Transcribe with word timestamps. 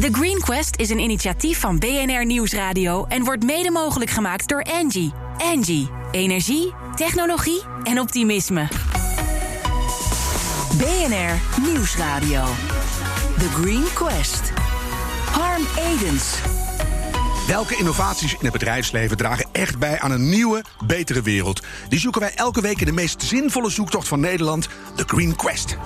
The 0.00 0.08
Green 0.12 0.38
Quest 0.40 0.76
is 0.76 0.90
een 0.90 0.98
initiatief 0.98 1.60
van 1.60 1.78
BNR 1.78 2.26
Nieuwsradio 2.26 3.04
en 3.04 3.24
wordt 3.24 3.44
mede 3.44 3.70
mogelijk 3.70 4.10
gemaakt 4.10 4.48
door 4.48 4.62
Angie. 4.62 5.12
Angie, 5.38 5.90
energie, 6.10 6.74
technologie 6.94 7.62
en 7.82 8.00
optimisme. 8.00 8.68
BNR 10.76 11.62
Nieuwsradio. 11.62 12.44
The 13.38 13.48
Green 13.48 13.84
Quest. 13.94 14.52
Harm 15.30 15.62
Edens. 15.78 16.34
Welke 17.46 17.76
innovaties 17.76 18.32
in 18.32 18.38
het 18.42 18.52
bedrijfsleven 18.52 19.16
dragen 19.16 19.46
echt 19.52 19.78
bij 19.78 20.00
aan 20.00 20.10
een 20.10 20.28
nieuwe, 20.28 20.64
betere 20.86 21.22
wereld? 21.22 21.62
Die 21.88 21.98
zoeken 21.98 22.20
wij 22.20 22.32
elke 22.34 22.60
week 22.60 22.80
in 22.80 22.86
de 22.86 22.92
meest 22.92 23.22
zinvolle 23.22 23.70
zoektocht 23.70 24.08
van 24.08 24.20
Nederland, 24.20 24.68
de 24.96 25.04
Green 25.06 25.36
Quest. 25.36 25.76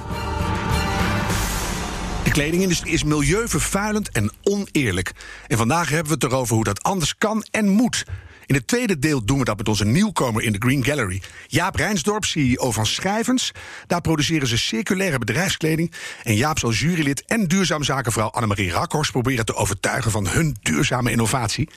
Kledingindustrie 2.33 2.93
is 2.93 3.05
milieuvervuilend 3.05 4.11
en 4.11 4.33
oneerlijk. 4.43 5.13
En 5.47 5.57
vandaag 5.57 5.89
hebben 5.89 6.07
we 6.07 6.13
het 6.13 6.33
erover 6.33 6.55
hoe 6.55 6.65
dat 6.65 6.83
anders 6.83 7.17
kan 7.19 7.45
en 7.51 7.69
moet. 7.69 8.05
In 8.47 8.55
het 8.55 8.67
tweede 8.67 8.99
deel 8.99 9.25
doen 9.25 9.39
we 9.39 9.45
dat 9.45 9.57
met 9.57 9.69
onze 9.69 9.85
nieuwkomer 9.85 10.43
in 10.43 10.53
de 10.53 10.59
Green 10.59 10.85
Gallery. 10.85 11.23
Jaap 11.47 11.77
Rijnsdorp, 11.77 12.25
CEO 12.25 12.71
van 12.71 12.87
Schrijvens. 12.87 13.53
Daar 13.87 14.01
produceren 14.01 14.49
ze 14.49 14.59
circulaire 14.59 15.19
bedrijfskleding. 15.19 15.93
En 16.23 16.35
Jaap 16.35 16.59
zal 16.59 16.73
jurylid 16.73 17.25
en 17.25 17.47
duurzaamzakenvrouw 17.47 18.29
Annemarie 18.29 18.71
Rakhorst 18.71 19.11
proberen 19.11 19.45
te 19.45 19.55
overtuigen 19.55 20.11
van 20.11 20.29
hun 20.29 20.57
duurzame 20.63 21.11
innovatie. 21.11 21.69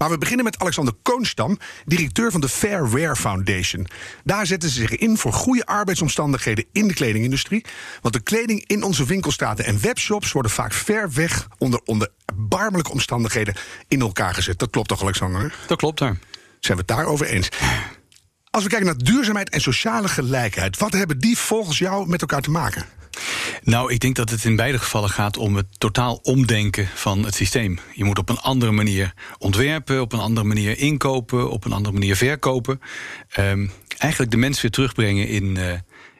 Maar 0.00 0.10
we 0.10 0.18
beginnen 0.18 0.44
met 0.44 0.58
Alexander 0.58 0.94
Koonstam, 1.02 1.58
directeur 1.84 2.30
van 2.30 2.40
de 2.40 2.48
Fair 2.48 2.90
Wear 2.90 3.16
Foundation. 3.16 3.86
Daar 4.24 4.46
zetten 4.46 4.70
ze 4.70 4.80
zich 4.80 4.96
in 4.96 5.16
voor 5.16 5.32
goede 5.32 5.66
arbeidsomstandigheden 5.66 6.64
in 6.72 6.88
de 6.88 6.94
kledingindustrie. 6.94 7.64
Want 8.00 8.14
de 8.14 8.20
kleding 8.20 8.64
in 8.66 8.82
onze 8.82 9.04
winkelstraten 9.04 9.64
en 9.64 9.80
webshops 9.80 10.32
worden 10.32 10.50
vaak 10.50 10.72
ver 10.72 11.12
weg 11.12 11.48
onder, 11.58 11.80
onder 11.84 12.08
erbarmelijke 12.24 12.90
omstandigheden 12.90 13.54
in 13.88 14.00
elkaar 14.00 14.34
gezet. 14.34 14.58
Dat 14.58 14.70
klopt 14.70 14.88
toch, 14.88 15.02
Alexander? 15.02 15.54
Dat 15.66 15.78
klopt 15.78 15.98
daar. 15.98 16.18
Zijn 16.60 16.76
we 16.76 16.84
het 16.86 16.96
daarover 16.96 17.26
eens? 17.26 17.48
Als 18.50 18.62
we 18.62 18.68
kijken 18.68 18.86
naar 18.86 18.98
duurzaamheid 18.98 19.50
en 19.50 19.60
sociale 19.60 20.08
gelijkheid, 20.08 20.78
wat 20.78 20.92
hebben 20.92 21.18
die 21.18 21.38
volgens 21.38 21.78
jou 21.78 22.08
met 22.08 22.20
elkaar 22.20 22.42
te 22.42 22.50
maken? 22.50 22.84
Nou, 23.62 23.92
ik 23.92 24.00
denk 24.00 24.16
dat 24.16 24.30
het 24.30 24.44
in 24.44 24.56
beide 24.56 24.78
gevallen 24.78 25.10
gaat 25.10 25.36
om 25.36 25.56
het 25.56 25.66
totaal 25.78 26.18
omdenken 26.22 26.88
van 26.94 27.24
het 27.24 27.34
systeem. 27.34 27.78
Je 27.94 28.04
moet 28.04 28.18
op 28.18 28.28
een 28.28 28.38
andere 28.38 28.72
manier 28.72 29.14
ontwerpen, 29.38 30.00
op 30.00 30.12
een 30.12 30.18
andere 30.18 30.46
manier 30.46 30.78
inkopen, 30.78 31.50
op 31.50 31.64
een 31.64 31.72
andere 31.72 31.94
manier 31.94 32.16
verkopen. 32.16 32.80
Um, 33.38 33.70
eigenlijk 33.98 34.30
de 34.30 34.36
mens 34.36 34.60
weer 34.60 34.70
terugbrengen 34.70 35.28
in, 35.28 35.44
uh, 35.44 35.72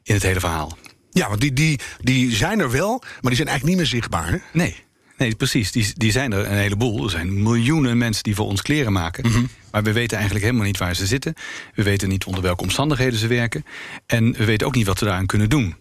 in 0.03 0.15
het 0.15 0.23
hele 0.23 0.41
verhaal. 0.41 0.79
Ja, 1.11 1.29
want 1.29 1.41
die, 1.41 1.53
die, 1.53 1.81
die 2.01 2.35
zijn 2.35 2.61
er 2.61 2.71
wel, 2.71 2.99
maar 2.99 3.21
die 3.21 3.35
zijn 3.35 3.49
eigenlijk 3.49 3.65
niet 3.65 3.77
meer 3.77 4.01
zichtbaar. 4.01 4.31
Hè? 4.31 4.37
Nee. 4.53 4.77
Nee, 5.21 5.35
precies. 5.35 5.73
Die, 5.73 5.93
die 5.95 6.13
zijn 6.13 6.33
er 6.33 6.47
een 6.47 6.59
heleboel. 6.59 7.05
Er 7.05 7.11
zijn 7.11 7.43
miljoenen 7.43 7.99
mensen 7.99 8.23
die 8.23 8.35
voor 8.35 8.47
ons 8.47 8.63
kleren 8.63 8.93
maken. 8.93 9.27
Mm 9.27 9.33
-hmm. 9.33 9.49
Maar 9.71 9.83
we 9.83 9.93
weten 9.93 10.17
eigenlijk 10.17 10.47
helemaal 10.47 10.67
niet 10.67 10.79
waar 10.79 10.95
ze 10.95 11.07
zitten. 11.07 11.35
We 11.75 11.83
weten 11.83 12.09
niet 12.09 12.25
onder 12.25 12.43
welke 12.43 12.63
omstandigheden 12.63 13.19
ze 13.19 13.27
werken. 13.27 13.65
En 14.07 14.33
we 14.33 14.45
weten 14.45 14.67
ook 14.67 14.75
niet 14.75 14.87
wat 14.87 14.99
we 14.99 15.05
daaraan 15.05 15.27
kunnen 15.27 15.49
doen. 15.49 15.77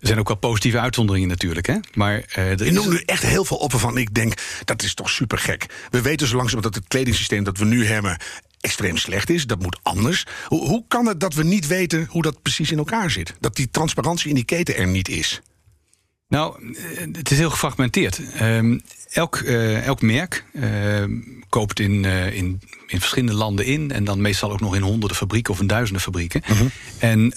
Er 0.00 0.06
zijn 0.06 0.18
ook 0.18 0.28
wel 0.28 0.36
positieve 0.36 0.80
uitzonderingen 0.80 1.28
natuurlijk. 1.28 1.66
Hè? 1.66 1.76
Maar, 1.94 2.14
uh, 2.14 2.50
er 2.50 2.64
Je 2.64 2.72
noemt 2.72 2.90
nu 2.90 3.02
echt 3.04 3.22
heel 3.22 3.44
veel 3.44 3.56
op 3.56 3.72
waarvan 3.72 3.98
ik 3.98 4.14
denk, 4.14 4.34
dat 4.64 4.82
is 4.82 4.94
toch 4.94 5.10
super 5.10 5.38
gek. 5.38 5.66
We 5.90 6.02
weten 6.02 6.26
zo 6.26 6.36
langzamerhand 6.36 6.74
dat 6.74 6.82
het 6.82 6.92
kledingsysteem 6.92 7.44
dat 7.44 7.58
we 7.58 7.64
nu 7.64 7.86
hebben 7.86 8.16
extreem 8.60 8.96
slecht 8.96 9.30
is. 9.30 9.46
Dat 9.46 9.62
moet 9.62 9.78
anders. 9.82 10.26
Hoe, 10.46 10.66
hoe 10.68 10.84
kan 10.88 11.06
het 11.06 11.20
dat 11.20 11.34
we 11.34 11.44
niet 11.44 11.66
weten 11.66 12.06
hoe 12.10 12.22
dat 12.22 12.42
precies 12.42 12.70
in 12.70 12.78
elkaar 12.78 13.10
zit? 13.10 13.34
Dat 13.40 13.56
die 13.56 13.70
transparantie 13.70 14.28
in 14.28 14.34
die 14.34 14.44
keten 14.44 14.76
er 14.76 14.86
niet 14.86 15.08
is? 15.08 15.40
Nou, 16.28 16.74
het 17.12 17.30
is 17.30 17.38
heel 17.38 17.50
gefragmenteerd. 17.50 18.20
Um, 18.40 18.82
elk, 19.10 19.36
uh, 19.38 19.86
elk 19.86 20.02
merk 20.02 20.44
uh, 20.52 21.04
koopt 21.48 21.80
in, 21.80 22.04
uh, 22.04 22.34
in, 22.34 22.60
in 22.86 23.00
verschillende 23.00 23.34
landen 23.34 23.64
in... 23.64 23.92
en 23.92 24.04
dan 24.04 24.20
meestal 24.20 24.52
ook 24.52 24.60
nog 24.60 24.74
in 24.74 24.82
honderden 24.82 25.16
fabrieken 25.16 25.52
of 25.52 25.60
in 25.60 25.66
duizenden 25.66 26.02
fabrieken. 26.02 26.42
-huh. 26.44 26.60
En 26.98 27.32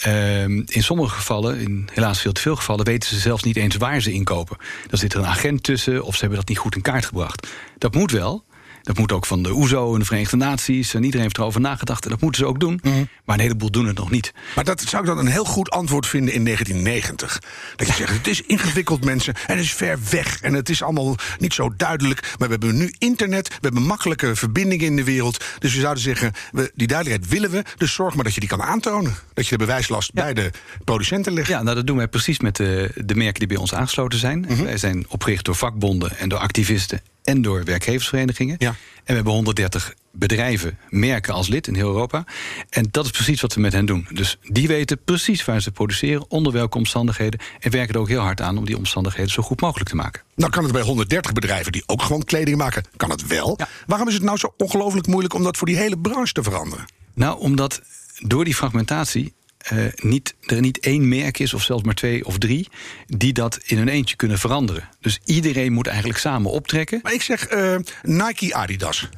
in 0.66 0.84
sommige 0.84 1.16
gevallen, 1.16 1.60
in 1.60 1.90
helaas 1.94 2.22
veel 2.22 2.32
te 2.32 2.42
veel 2.42 2.56
gevallen... 2.56 2.86
weten 2.86 3.10
ze 3.10 3.20
zelfs 3.20 3.44
niet 3.44 3.58
eens 3.58 3.76
waar 3.76 4.02
ze 4.02 4.12
inkopen. 4.12 4.58
Dan 4.88 5.00
zit 5.00 5.14
er 5.14 5.20
een 5.20 5.26
agent 5.26 5.64
tussen 5.64 6.04
of 6.04 6.14
ze 6.14 6.20
hebben 6.20 6.40
dat 6.40 6.48
niet 6.48 6.58
goed 6.58 6.76
in 6.76 6.82
kaart 6.82 7.06
gebracht. 7.06 7.48
Dat 7.78 7.94
moet 7.94 8.12
wel, 8.12 8.44
dat 8.82 8.98
moet 8.98 9.12
ook 9.12 9.26
van 9.26 9.44
de 9.44 9.54
OESO 9.54 9.94
en 9.94 10.00
de 10.00 10.06
Verenigde 10.06 10.38
Naties. 10.38 10.94
En 10.94 11.04
iedereen 11.04 11.22
heeft 11.22 11.38
erover 11.38 11.62
nagedacht. 11.62 12.04
En 12.04 12.10
dat 12.10 12.22
moeten 12.22 12.42
ze 12.42 12.48
ook 12.48 12.60
doen. 12.60 12.80
Mm. 12.84 13.08
Maar 13.26 13.36
een 13.36 13.42
heleboel 13.42 13.72
doen 13.72 13.88
het 13.88 13.98
nog 13.98 14.12
niet. 14.12 14.34
Maar 14.56 14.64
dat 14.64 14.82
zou 14.82 15.02
ik 15.02 15.08
dan 15.08 15.18
een 15.18 15.32
heel 15.32 15.46
goed 15.46 15.70
antwoord 15.70 16.08
vinden 16.08 16.34
in 16.34 16.44
1990. 16.44 17.42
Dat 17.76 17.88
je 17.88 17.94
zegt, 17.94 18.14
het 18.14 18.28
is 18.28 18.42
ingewikkeld 18.42 19.06
mensen. 19.06 19.34
En 19.48 19.56
het 19.56 19.66
is 19.66 19.74
ver 19.74 20.00
weg. 20.10 20.42
En 20.42 20.54
het 20.54 20.70
is 20.70 20.84
allemaal 20.84 21.16
niet 21.38 21.54
zo 21.54 21.74
duidelijk. 21.78 22.22
Maar 22.22 22.48
we 22.48 22.54
hebben 22.60 22.78
nu 22.78 22.94
internet. 22.98 23.48
We 23.48 23.56
hebben 23.62 23.84
makkelijke 23.84 24.36
verbindingen 24.36 24.86
in 24.86 24.96
de 24.96 25.04
wereld. 25.04 25.44
Dus 25.60 25.74
we 25.74 25.80
zouden 25.80 26.04
zeggen, 26.04 26.32
we, 26.52 26.72
die 26.76 26.88
duidelijkheid 26.88 27.32
willen 27.34 27.52
we. 27.52 27.64
Dus 27.78 27.94
zorg 27.94 28.16
maar 28.16 28.24
dat 28.24 28.34
je 28.34 28.40
die 28.40 28.50
kan 28.50 28.62
aantonen. 28.62 29.16
Dat 29.34 29.48
je 29.48 29.58
de 29.58 29.66
bewijslast 29.66 30.12
ja. 30.14 30.24
bij 30.24 30.34
de 30.34 30.52
producenten 30.84 31.34
legt. 31.34 31.48
Ja, 31.48 31.64
nou 31.64 31.76
dat 31.76 31.88
doen 31.88 31.98
wij 31.98 32.08
precies 32.08 32.40
met 32.40 32.56
de, 32.56 32.92
de 33.06 33.16
merken 33.16 33.40
die 33.40 33.48
bij 33.48 33.58
ons 33.58 33.74
aangesloten 33.74 34.20
zijn. 34.20 34.38
Mm 34.38 34.48
-hmm. 34.48 34.64
Wij 34.64 34.78
zijn 34.78 35.06
opgericht 35.10 35.46
door 35.46 35.56
vakbonden 35.56 36.18
en 36.18 36.30
door 36.30 36.40
activisten 36.40 37.02
en 37.24 37.42
door 37.42 37.64
werkgeversverenigingen. 37.64 38.56
Ja. 38.60 38.68
En 38.68 39.08
we 39.08 39.14
hebben 39.14 39.34
130 39.34 39.94
bedrijven, 40.12 40.78
merken 40.90 41.34
als 41.34 41.48
lid 41.48 41.68
in 41.68 41.76
heel 41.76 41.88
Europa. 41.88 42.26
En 42.70 42.88
dat 42.92 43.06
is 43.06 43.12
precies 43.12 43.42
wat 43.42 43.54
we 43.54 43.62
met 43.62 43.74
hen 43.74 43.86
doen. 43.86 44.08
Dus 44.14 44.38
die 44.44 44.68
weten 44.68 45.00
precies 45.06 45.46
waar 45.46 45.62
ze 45.62 45.72
produceren, 45.72 46.30
onder 46.30 46.54
welke 46.54 46.78
omstandigheden. 46.78 47.40
En 47.60 47.72
werken 47.72 47.94
er 47.94 48.00
ook 48.00 48.08
heel 48.08 48.22
hard 48.22 48.42
aan 48.42 48.58
om 48.58 48.66
die 48.66 48.78
omstandigheden 48.78 49.32
zo 49.32 49.44
goed 49.44 49.62
mogelijk 49.62 49.90
te 49.90 49.96
maken. 49.96 50.22
Nou 50.36 50.52
kan 50.52 50.64
het 50.64 50.74
bij 50.74 50.82
130 50.82 51.34
bedrijven 51.34 51.72
die 51.72 51.84
ook 51.86 52.02
gewoon 52.02 52.24
kleding 52.24 52.58
maken, 52.58 52.86
kan 52.98 53.10
het 53.10 53.28
wel. 53.28 53.54
Ja. 53.58 53.68
Waarom 53.88 54.08
is 54.08 54.14
het 54.14 54.24
nou 54.24 54.38
zo 54.38 54.54
ongelooflijk 54.58 55.08
moeilijk 55.08 55.34
om 55.34 55.44
dat 55.44 55.58
voor 55.58 55.68
die 55.68 55.78
hele 55.78 55.98
branche 55.98 56.34
te 56.34 56.44
veranderen? 56.44 56.86
Nou, 57.14 57.40
omdat 57.40 57.82
door 58.20 58.46
die 58.46 58.56
fragmentatie 58.56 59.34
uh, 59.74 59.86
niet, 59.96 60.36
er 60.46 60.62
niet 60.62 60.80
één 60.80 61.08
merk 61.08 61.40
is, 61.40 61.54
of 61.54 61.64
zelfs 61.64 61.84
maar 61.84 61.94
twee 61.94 62.26
of 62.26 62.38
drie, 62.38 62.68
die 63.08 63.34
dat 63.34 63.60
in 63.66 63.78
een 63.78 63.88
eentje 63.88 64.16
kunnen 64.16 64.40
veranderen. 64.40 64.90
Dus 65.00 65.20
iedereen 65.26 65.74
moet 65.74 65.88
eigenlijk 65.88 66.20
samen 66.20 66.52
optrekken. 66.52 67.00
Maar 67.04 67.14
ik 67.14 67.22
zeg 67.22 67.52
uh, 67.54 67.76
Nike 68.02 68.56
Adidas. 68.56 69.10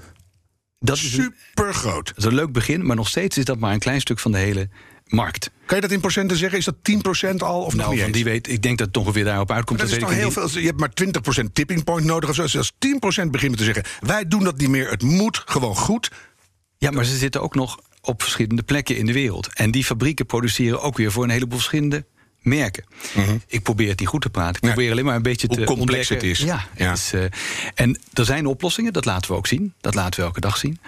Dat 0.79 0.97
is 0.97 1.11
super 1.11 1.73
groot. 1.73 2.07
Dat 2.07 2.17
is 2.17 2.23
een 2.23 2.33
leuk 2.33 2.51
begin, 2.51 2.85
maar 2.85 2.95
nog 2.95 3.07
steeds 3.07 3.37
is 3.37 3.45
dat 3.45 3.59
maar 3.59 3.73
een 3.73 3.79
klein 3.79 4.01
stuk 4.01 4.19
van 4.19 4.31
de 4.31 4.37
hele 4.37 4.69
markt. 5.05 5.51
Kan 5.65 5.75
je 5.75 5.81
dat 5.81 5.91
in 5.91 5.99
procenten 5.99 6.37
zeggen? 6.37 6.57
Is 6.59 6.65
dat 6.65 6.75
10% 7.33 7.35
al 7.37 7.61
of 7.61 7.75
nou, 7.75 7.99
van 7.99 8.11
die 8.11 8.23
weet, 8.23 8.49
ik 8.49 8.61
denk 8.61 8.77
dat 8.77 8.87
het 8.87 8.97
ongeveer 8.97 9.23
daarop 9.23 9.51
uitkomt. 9.51 9.79
Dat, 9.79 9.89
dat 9.89 10.09
is 10.09 10.15
heel 10.15 10.31
veel. 10.31 10.49
Je 10.49 10.65
hebt 10.65 10.79
maar 10.79 10.91
20% 11.43 11.51
tipping 11.53 11.83
point 11.83 12.05
nodig. 12.05 12.29
Of 12.29 12.49
zo. 12.49 12.57
Als 12.57 12.71
10% 12.71 13.29
beginnen 13.29 13.57
te 13.57 13.63
zeggen, 13.63 13.83
wij 13.99 14.27
doen 14.27 14.43
dat 14.43 14.57
niet 14.57 14.69
meer. 14.69 14.89
Het 14.89 15.01
moet 15.01 15.41
gewoon 15.45 15.75
goed. 15.75 16.11
Ja, 16.77 16.91
maar 16.91 17.05
ze 17.05 17.17
zitten 17.17 17.41
ook 17.41 17.55
nog 17.55 17.79
op 18.03 18.21
verschillende 18.21 18.63
plekken 18.63 18.97
in 18.97 19.05
de 19.05 19.13
wereld. 19.13 19.49
En 19.53 19.71
die 19.71 19.83
fabrieken 19.83 20.25
produceren 20.25 20.81
ook 20.81 20.97
weer 20.97 21.11
voor 21.11 21.23
een 21.23 21.29
heleboel 21.29 21.57
verschillende 21.57 22.05
merken. 22.41 22.83
-huh. 23.13 23.29
Ik 23.47 23.63
probeer 23.63 23.89
het 23.89 23.99
niet 23.99 24.07
goed 24.07 24.21
te 24.21 24.29
praten. 24.29 24.61
Ik 24.61 24.69
probeer 24.69 24.91
alleen 24.91 25.05
maar 25.05 25.15
een 25.15 25.21
beetje 25.21 25.47
Hoe 25.47 25.57
te 25.57 25.63
complex 25.63 26.11
ontdekken. 26.11 26.29
het 26.29 26.39
is. 26.39 26.45
Ja, 26.45 26.65
Ja. 26.75 26.89
Het 26.89 26.97
is, 26.97 27.13
uh, 27.13 27.23
en 27.75 27.99
er 28.13 28.25
zijn 28.25 28.45
oplossingen, 28.45 28.93
dat 28.93 29.05
laten 29.05 29.31
we 29.31 29.37
ook 29.37 29.47
zien. 29.47 29.73
Dat 29.81 29.93
laten 29.95 30.19
we 30.19 30.25
elke 30.25 30.39
dag 30.39 30.57
zien. 30.57 30.79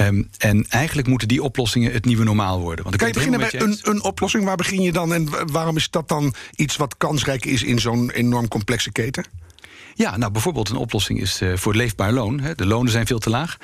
Um, 0.00 0.28
en 0.38 0.66
eigenlijk 0.68 1.08
moeten 1.08 1.28
die 1.28 1.42
oplossingen 1.42 1.92
het 1.92 2.04
nieuwe 2.04 2.24
normaal 2.24 2.60
worden. 2.60 2.84
Want 2.84 2.96
Kan 2.96 3.06
je 3.08 3.14
beginnen 3.14 3.40
bij 3.40 3.48
helemaal 3.52 3.76
een, 3.82 3.90
een 3.90 4.02
oplossing? 4.02 4.44
Waar 4.44 4.56
begin 4.56 4.82
je 4.82 4.92
dan? 4.92 5.14
En 5.14 5.28
waarom 5.52 5.76
is 5.76 5.90
dat 5.90 6.08
dan 6.08 6.34
iets 6.54 6.76
wat 6.76 6.96
kansrijk 6.96 7.44
is 7.44 7.62
in 7.62 7.78
zo'n 7.78 8.10
enorm 8.10 8.48
complexe 8.48 8.92
keten? 8.92 9.24
Ja, 9.94 10.16
nou 10.16 10.32
bijvoorbeeld 10.32 10.68
een 10.68 10.76
oplossing 10.76 11.20
is 11.20 11.42
uh, 11.42 11.56
voor 11.56 11.74
leefbaar 11.74 12.12
loon. 12.12 12.40
Hè. 12.40 12.54
De 12.54 12.66
lonen 12.66 12.92
zijn 12.92 13.06
veel 13.06 13.18
te 13.18 13.30
laag. 13.30 13.56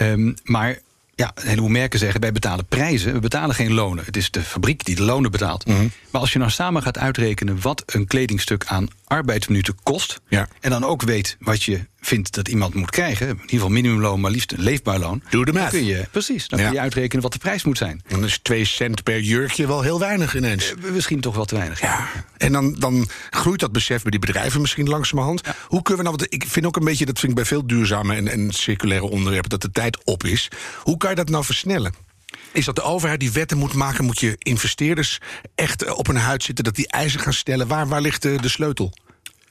Um, 0.00 0.34
maar 0.42 0.78
ja, 1.16 1.32
een 1.34 1.48
heleboel 1.48 1.68
merken 1.68 1.98
zeggen, 1.98 2.20
wij 2.20 2.32
betalen 2.32 2.66
prijzen, 2.66 3.12
we 3.12 3.18
betalen 3.18 3.54
geen 3.54 3.72
lonen. 3.72 4.04
Het 4.04 4.16
is 4.16 4.30
de 4.30 4.42
fabriek 4.42 4.84
die 4.84 4.94
de 4.94 5.02
lonen 5.02 5.30
betaalt. 5.30 5.66
Mhm. 5.66 5.88
Maar 6.10 6.20
als 6.20 6.32
je 6.32 6.38
nou 6.38 6.50
samen 6.50 6.82
gaat 6.82 6.98
uitrekenen 6.98 7.60
wat 7.60 7.82
een 7.86 8.06
kledingstuk 8.06 8.64
aan 8.66 8.88
arbeidsminuten 9.14 9.74
kost... 9.82 10.20
Ja. 10.28 10.48
en 10.60 10.70
dan 10.70 10.84
ook 10.84 11.02
weet 11.02 11.36
wat 11.40 11.62
je 11.62 11.86
vindt 12.00 12.34
dat 12.34 12.48
iemand 12.48 12.74
moet 12.74 12.90
krijgen... 12.90 13.26
in 13.28 13.34
ieder 13.34 13.48
geval 13.50 13.68
minimumloon, 13.68 14.20
maar 14.20 14.30
liefst 14.30 14.52
een 14.52 14.60
leefbaar 14.62 14.98
loon... 14.98 15.22
Doe 15.30 15.44
de 15.44 15.52
math. 15.52 15.70
kun 15.70 15.84
je, 15.84 16.04
precies, 16.10 16.48
dan 16.48 16.58
Ja. 16.58 16.64
kun 16.64 16.74
je 16.74 16.80
uitrekenen 16.80 17.22
wat 17.22 17.32
de 17.32 17.38
prijs 17.38 17.64
moet 17.64 17.78
zijn. 17.78 18.02
Dan 18.08 18.24
is 18.24 18.38
2 18.42 18.64
cent 18.64 19.02
per 19.02 19.20
jurkje 19.20 19.66
wel 19.66 19.82
heel 19.82 19.98
weinig 19.98 20.36
ineens. 20.36 20.74
Eh, 20.74 20.90
Misschien 20.90 21.20
toch 21.20 21.34
wel 21.34 21.44
te 21.44 21.54
weinig. 21.56 21.80
Ja, 21.80 22.08
en 22.36 22.52
dan, 22.52 22.74
dan 22.78 23.08
groeit 23.30 23.60
dat 23.60 23.72
besef 23.72 24.02
bij 24.02 24.10
die 24.10 24.20
bedrijven 24.20 24.60
misschien 24.60 24.88
langzamerhand. 24.88 25.40
Hoe 25.66 25.82
kunnen 25.82 26.04
we 26.04 26.10
nou, 26.10 26.16
want 26.20 26.32
ik 26.34 26.44
vind 26.50 26.66
ook 26.66 26.76
een 26.76 26.84
beetje, 26.84 27.06
dat 27.06 27.18
vind 27.18 27.30
ik 27.32 27.36
bij 27.38 27.46
veel 27.46 27.66
duurzame 27.66 28.14
en, 28.14 28.28
en 28.28 28.52
circulaire 28.52 29.06
onderwerpen, 29.06 29.50
dat 29.50 29.62
de 29.62 29.70
tijd 29.70 30.04
op 30.04 30.24
is. 30.24 30.48
Hoe 30.82 30.96
kan 30.96 31.10
je 31.10 31.16
dat 31.16 31.28
nou 31.28 31.44
versnellen? 31.44 31.94
Is 32.52 32.64
dat 32.64 32.74
de 32.74 32.82
overheid 32.82 33.20
die 33.20 33.32
wetten 33.32 33.58
moet 33.58 33.72
maken? 33.74 34.04
Moet 34.04 34.20
je 34.20 34.34
investeerders 34.38 35.18
echt 35.54 35.94
op 35.94 36.06
hun 36.06 36.16
huid 36.16 36.42
zitten, 36.42 36.64
dat 36.64 36.74
die 36.74 36.88
eisen 36.88 37.20
gaan 37.20 37.32
stellen? 37.32 37.66
Waar, 37.66 37.88
waar 37.88 38.00
ligt 38.00 38.22
de, 38.22 38.38
de 38.40 38.48
sleutel? 38.48 38.92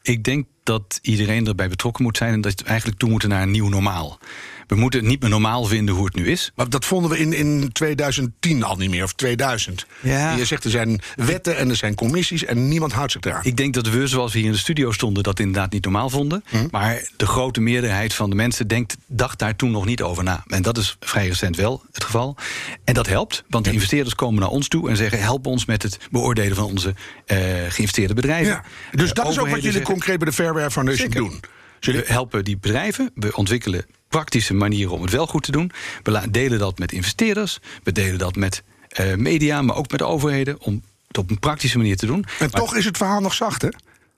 Ik 0.03 0.23
denk 0.23 0.47
dat 0.63 0.99
iedereen 1.01 1.47
erbij 1.47 1.69
betrokken 1.69 2.03
moet 2.03 2.17
zijn 2.17 2.33
en 2.33 2.41
dat 2.41 2.61
we 2.61 2.65
eigenlijk 2.65 2.99
toe 2.99 3.09
moeten 3.09 3.29
naar 3.29 3.41
een 3.41 3.51
nieuw 3.51 3.69
normaal. 3.69 4.19
We 4.67 4.75
moeten 4.75 4.99
het 4.99 5.09
niet 5.09 5.21
meer 5.21 5.29
normaal 5.29 5.65
vinden 5.65 5.95
hoe 5.95 6.05
het 6.05 6.15
nu 6.15 6.27
is. 6.31 6.51
Maar 6.55 6.69
dat 6.69 6.85
vonden 6.85 7.11
we 7.11 7.19
in, 7.19 7.33
in 7.33 7.71
2010 7.71 8.63
al 8.63 8.75
niet 8.75 8.89
meer, 8.89 9.03
of 9.03 9.13
2000. 9.13 9.85
Ja. 10.01 10.35
Je 10.35 10.45
zegt 10.45 10.63
er 10.63 10.69
zijn 10.69 11.01
wetten 11.15 11.57
en 11.57 11.69
er 11.69 11.75
zijn 11.75 11.95
commissies 11.95 12.45
en 12.45 12.67
niemand 12.67 12.91
houdt 12.93 13.11
zich 13.11 13.21
eraan. 13.21 13.43
Ik 13.43 13.57
denk 13.57 13.73
dat 13.73 13.89
we, 13.89 14.07
zoals 14.07 14.31
we 14.33 14.37
hier 14.37 14.47
in 14.47 14.53
de 14.53 14.59
studio 14.59 14.91
stonden, 14.91 15.23
dat 15.23 15.39
inderdaad 15.39 15.71
niet 15.71 15.83
normaal 15.83 16.09
vonden. 16.09 16.43
Hm. 16.49 16.67
Maar 16.71 17.07
de 17.17 17.25
grote 17.27 17.61
meerderheid 17.61 18.13
van 18.13 18.29
de 18.29 18.35
mensen 18.35 18.67
denkt, 18.67 18.95
dacht 19.07 19.39
daar 19.39 19.55
toen 19.55 19.71
nog 19.71 19.85
niet 19.85 20.01
over 20.01 20.23
na. 20.23 20.43
En 20.47 20.61
dat 20.61 20.77
is 20.77 20.97
vrij 20.99 21.27
recent 21.27 21.55
wel 21.55 21.83
het 21.91 22.03
geval. 22.03 22.37
En 22.83 22.93
dat 22.93 23.07
helpt, 23.07 23.43
want 23.49 23.65
de 23.65 23.71
investeerders 23.71 24.15
komen 24.15 24.39
naar 24.41 24.49
ons 24.49 24.67
toe 24.67 24.89
en 24.89 24.97
zeggen: 24.97 25.21
help 25.21 25.45
ons 25.45 25.65
met 25.65 25.83
het 25.83 25.97
beoordelen 26.11 26.55
van 26.55 26.65
onze 26.65 26.93
eh, 27.25 27.37
geïnvesteerde 27.69 28.13
bedrijven. 28.13 28.51
Ja. 28.53 28.63
Dus 28.91 29.09
Eh, 29.09 29.15
dat 29.15 29.27
is 29.29 29.39
ook 29.39 29.45
wat 29.47 29.55
jullie 29.55 29.71
zeggen- 29.71 29.91
concreet 29.91 30.17
bij 30.17 30.27
de 30.27 30.33
Fairware 30.33 30.71
Foundation 30.71 31.11
Zeker. 31.11 31.29
doen. 31.29 31.39
Jullie, 31.79 32.01
We 32.01 32.11
helpen 32.11 32.43
die 32.43 32.57
bedrijven. 32.57 33.11
We 33.15 33.35
ontwikkelen 33.35 33.85
praktische 34.13 34.53
manieren 34.53 34.91
om 34.93 35.01
het 35.01 35.11
wel 35.11 35.27
goed 35.27 35.43
te 35.43 35.51
doen. 35.51 35.71
We 36.03 36.29
delen 36.31 36.59
dat 36.59 36.79
met 36.79 36.91
investeerders. 36.91 37.59
We 37.83 37.91
delen 37.91 38.17
dat 38.17 38.35
met 38.35 38.63
eh, 38.89 39.15
media, 39.15 39.61
maar 39.61 39.75
ook 39.75 39.91
met 39.91 39.99
de 39.99 40.05
overheden. 40.05 40.61
Om 40.61 40.81
het 41.07 41.17
op 41.17 41.29
een 41.29 41.39
praktische 41.39 41.77
manier 41.77 41.97
te 41.97 42.05
doen. 42.05 42.25
en 42.25 42.31
Maar 42.39 42.49
toch 42.49 42.75
is 42.75 42.85
het 42.85 42.97
verhaal 42.97 43.21
nog 43.21 43.33
zacht, 43.33 43.61
hè? 43.61 43.69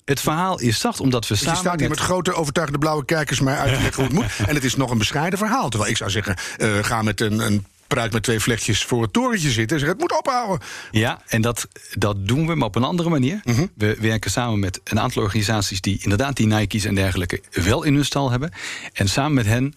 het 0.05 0.19
verhaal 0.19 0.59
is 0.59 0.79
zacht, 0.79 0.99
omdat 0.99 1.27
we 1.27 1.27
Dus 1.27 1.39
je 1.39 1.45
samen. 1.45 1.61
staat 1.61 1.79
hier 1.79 1.89
met 1.89 1.99
grote 1.99 2.33
overtuigende 2.33 2.79
blauwe 2.79 3.05
kijkers 3.05 3.39
mij 3.39 3.57
uit 3.57 3.73
te 3.73 3.81
leggen 3.81 4.03
hoe 4.03 4.13
het 4.13 4.13
moet. 4.13 4.47
En 4.49 4.55
het 4.55 4.63
is 4.63 4.75
nog 4.75 4.91
een 4.91 4.97
bescheiden 4.97 5.39
verhaal. 5.39 5.69
Terwijl 5.69 5.91
ik 5.91 5.97
zou 5.97 6.09
zeggen, 6.09 6.35
eh, 6.57 6.83
ga 6.83 7.01
met 7.01 7.21
een, 7.21 7.39
een 7.39 7.65
pruik 7.87 8.11
met 8.13 8.23
twee 8.23 8.39
vlechtjes 8.39 8.83
voor 8.83 9.01
het 9.01 9.13
torentje 9.13 9.51
zitten. 9.51 9.77
En 9.77 9.83
zeg, 9.83 9.91
het 9.91 9.99
moet 9.99 10.17
ophouden. 10.17 10.67
Ja, 10.91 11.21
en 11.27 11.41
dat, 11.41 11.67
dat 11.93 12.27
doen 12.27 12.47
we, 12.47 12.55
maar 12.55 12.67
op 12.67 12.75
een 12.75 12.83
andere 12.83 13.09
manier. 13.09 13.39
Mhm. 13.43 13.65
We 13.75 13.97
werken 13.99 14.31
samen 14.31 14.59
met 14.59 14.81
een 14.83 14.99
aantal 14.99 15.21
organisaties 15.23 15.81
die 15.81 15.99
inderdaad 16.01 16.35
die 16.35 16.47
Nike's 16.47 16.85
en 16.85 16.95
dergelijke 16.95 17.41
wel 17.51 17.83
in 17.83 17.93
hun 17.93 18.05
stal 18.05 18.31
hebben. 18.31 18.51
En 18.93 19.09
samen 19.09 19.33
met 19.33 19.45
hen 19.45 19.73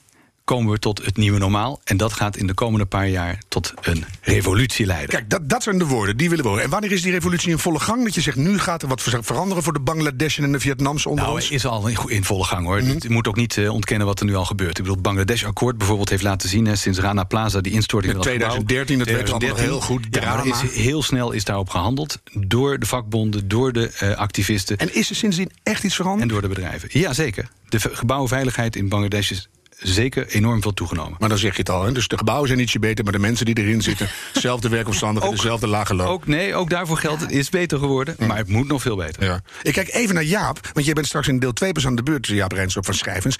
komen 0.48 0.72
we 0.72 0.78
tot 0.78 1.04
het 1.04 1.16
nieuwe 1.16 1.38
normaal. 1.38 1.80
En 1.84 1.96
dat 1.96 2.12
gaat 2.12 2.36
in 2.36 2.46
de 2.46 2.54
komende 2.54 2.86
paar 2.86 3.08
jaar 3.08 3.38
tot 3.48 3.72
een 3.80 4.04
revolutie 4.22 4.86
leiden. 4.86 5.08
Kijk, 5.08 5.30
dat, 5.30 5.48
dat 5.48 5.62
zijn 5.62 5.78
de 5.78 5.84
woorden, 5.86 6.16
die 6.16 6.28
willen 6.28 6.44
we 6.44 6.50
horen. 6.50 6.64
En 6.64 6.70
wanneer 6.70 6.92
is 6.92 7.02
die 7.02 7.12
revolutie 7.12 7.50
in 7.50 7.58
volle 7.58 7.78
gang? 7.80 8.04
Dat 8.04 8.14
je 8.14 8.20
zegt, 8.20 8.36
nu 8.36 8.58
gaat 8.58 8.82
er 8.82 8.88
wat 8.88 9.02
ver- 9.02 9.24
veranderen 9.24 9.62
voor 9.62 9.72
de 9.72 9.80
Bangladesh 9.80 10.38
en 10.38 10.52
de 10.52 10.60
Vietnamse 10.60 11.08
onder 11.08 11.24
Nou, 11.24 11.36
ons? 11.36 11.50
is 11.50 11.66
al 11.66 11.88
in, 12.06 12.24
volle 12.24 12.44
gang 12.44 12.66
hoor. 12.66 12.82
Mhm. 12.82 12.96
Je 12.98 13.10
moet 13.10 13.28
ook 13.28 13.36
niet 13.36 13.56
eh, 13.56 13.72
ontkennen 13.72 14.06
wat 14.06 14.20
er 14.20 14.26
nu 14.26 14.34
al 14.34 14.44
gebeurt. 14.44 14.70
Ik 14.70 14.76
bedoel, 14.76 14.92
het 14.94 15.02
Bangladesh-akkoord 15.02 15.78
bijvoorbeeld 15.78 16.08
heeft 16.08 16.22
laten 16.22 16.48
zien... 16.48 16.66
Hè, 16.66 16.76
sinds 16.76 16.98
Rana 16.98 17.24
Plaza, 17.24 17.60
die 17.60 17.72
instorting 17.72 18.12
In 18.14 18.22
van 18.22 18.32
dat 18.32 18.42
gebouw. 18.42 18.64
2013, 18.64 18.98
dat 18.98 19.06
weten 19.06 19.24
we 19.24 19.32
allemaal 19.46 19.64
heel 19.64 19.80
goed, 19.80 20.06
Ja, 20.10 20.44
is, 20.44 20.72
heel 20.82 21.02
snel 21.02 21.32
is 21.32 21.44
daarop 21.44 21.68
gehandeld. 21.70 22.18
Door 22.32 22.78
de 22.78 22.86
vakbonden, 22.86 23.48
door 23.48 23.72
de 23.72 23.88
eh, 23.98 24.14
activisten 24.16 24.76
En 24.78 24.94
is 24.94 25.10
er 25.10 25.16
sindsdien 25.16 25.50
echt 25.62 25.84
iets 25.84 25.98
en 25.98 26.02
veranderd? 26.04 26.30
door 26.30 26.40
de 26.40 26.48
bedrijven. 26.48 26.88
Jazeker. 26.92 27.48
De 27.68 27.80
v- 27.80 27.86
gebouwenveiligheid 27.92 28.76
in 28.76 28.88
Bangladesh 28.88 29.30
is 29.30 29.48
zeker 29.78 30.26
enorm 30.26 30.62
veel 30.62 30.74
toegenomen. 30.74 31.16
Maar 31.18 31.28
dan 31.28 31.38
zeg 31.38 31.52
je 31.52 31.58
het 31.58 31.70
al, 31.70 31.84
hè? 31.84 31.92
dus 31.92 32.08
de 32.08 32.18
gebouwen 32.18 32.48
zijn 32.48 32.60
ietsje 32.60 32.78
beter... 32.78 33.04
maar 33.04 33.12
de 33.12 33.18
mensen 33.18 33.46
die 33.46 33.58
erin 33.58 33.82
zitten, 33.82 34.08
dezelfde 34.32 34.68
werkomstandigheden, 34.68 35.36
dezelfde 35.36 35.66
lage 35.66 35.94
loon. 35.94 36.06
Ook, 36.06 36.26
nee, 36.26 36.54
ook 36.54 36.70
daarvoor 36.70 36.96
geldt 36.96 37.20
het 37.20 37.30
is 37.30 37.48
beter 37.48 37.78
geworden, 37.78 38.16
maar 38.26 38.36
het 38.36 38.48
moet 38.48 38.68
nog 38.68 38.82
veel 38.82 38.96
beter. 38.96 39.24
Ja. 39.24 39.42
Ik 39.62 39.72
kijk 39.72 39.92
even 39.92 40.14
naar 40.14 40.24
Jaap, 40.24 40.70
want 40.72 40.86
jij 40.86 40.94
bent 40.94 41.06
straks 41.06 41.28
in 41.28 41.38
deel 41.38 41.52
2 41.52 41.72
pas 41.72 41.86
aan 41.86 41.96
de 41.96 42.02
beurt... 42.02 42.26
Jaap 42.26 42.52
Rijnsdorp 42.52 42.84
van 42.84 42.94
Schrijvens. 42.94 43.36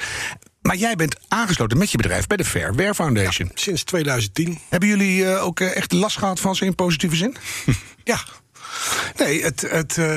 Maar 0.63 0.77
jij 0.77 0.97
bent 0.97 1.17
aangesloten 1.29 1.79
met 1.79 1.91
je 1.91 1.97
bedrijf 1.97 2.27
bij 2.27 2.37
de 2.37 2.45
Fairware 2.45 2.95
Foundation. 2.95 3.51
Sinds 3.55 3.85
2010. 3.85 4.59
Hebben 4.69 4.89
jullie 4.89 5.27
eh, 5.27 5.45
ook 5.45 5.61
eh, 5.61 5.77
echt 5.77 5.93
last 5.93 6.19
gehad 6.19 6.41
van 6.41 6.57
ze 6.57 6.65
in 6.65 6.75
positieve 6.75 7.17
zin? 7.17 7.37
Ja. 8.05 8.19
Nee, 9.17 9.43
het, 9.43 9.61
het, 9.71 9.99
eh, 9.99 10.17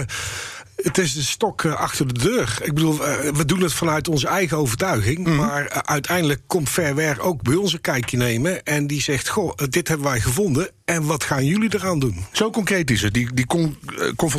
het 0.83 0.97
is 0.97 1.13
de 1.13 1.21
stok 1.21 1.63
eh, 1.63 1.75
achter 1.75 2.07
de 2.07 2.19
deur. 2.19 2.57
Ik 2.63 2.73
bedoel, 2.73 3.05
eh, 3.05 3.29
we 3.29 3.45
doen 3.45 3.61
het 3.61 3.73
vanuit 3.73 4.07
onze 4.07 4.27
eigen 4.27 4.57
overtuiging. 4.57 5.27
Maar 5.27 5.65
eh, 5.65 5.77
uiteindelijk 5.77 6.41
komt 6.47 6.69
Fairware 6.69 7.21
ook 7.21 7.41
bij 7.41 7.55
ons 7.55 7.73
een 7.73 7.81
kijkje 7.81 8.17
nemen. 8.17 8.63
En 8.63 8.87
die 8.87 9.01
zegt: 9.01 9.29
Goh, 9.29 9.51
dit 9.69 9.87
hebben 9.87 10.07
wij 10.07 10.19
gevonden. 10.19 10.69
En 10.85 11.05
wat 11.05 11.23
gaan 11.23 11.45
jullie 11.45 11.75
eraan 11.75 11.99
doen? 11.99 12.25
Zo 12.31 12.49
concreet 12.49 12.91
is 12.91 13.01
het. 13.01 13.13
Die, 13.13 13.33
die 13.33 13.45
con- 13.45 13.77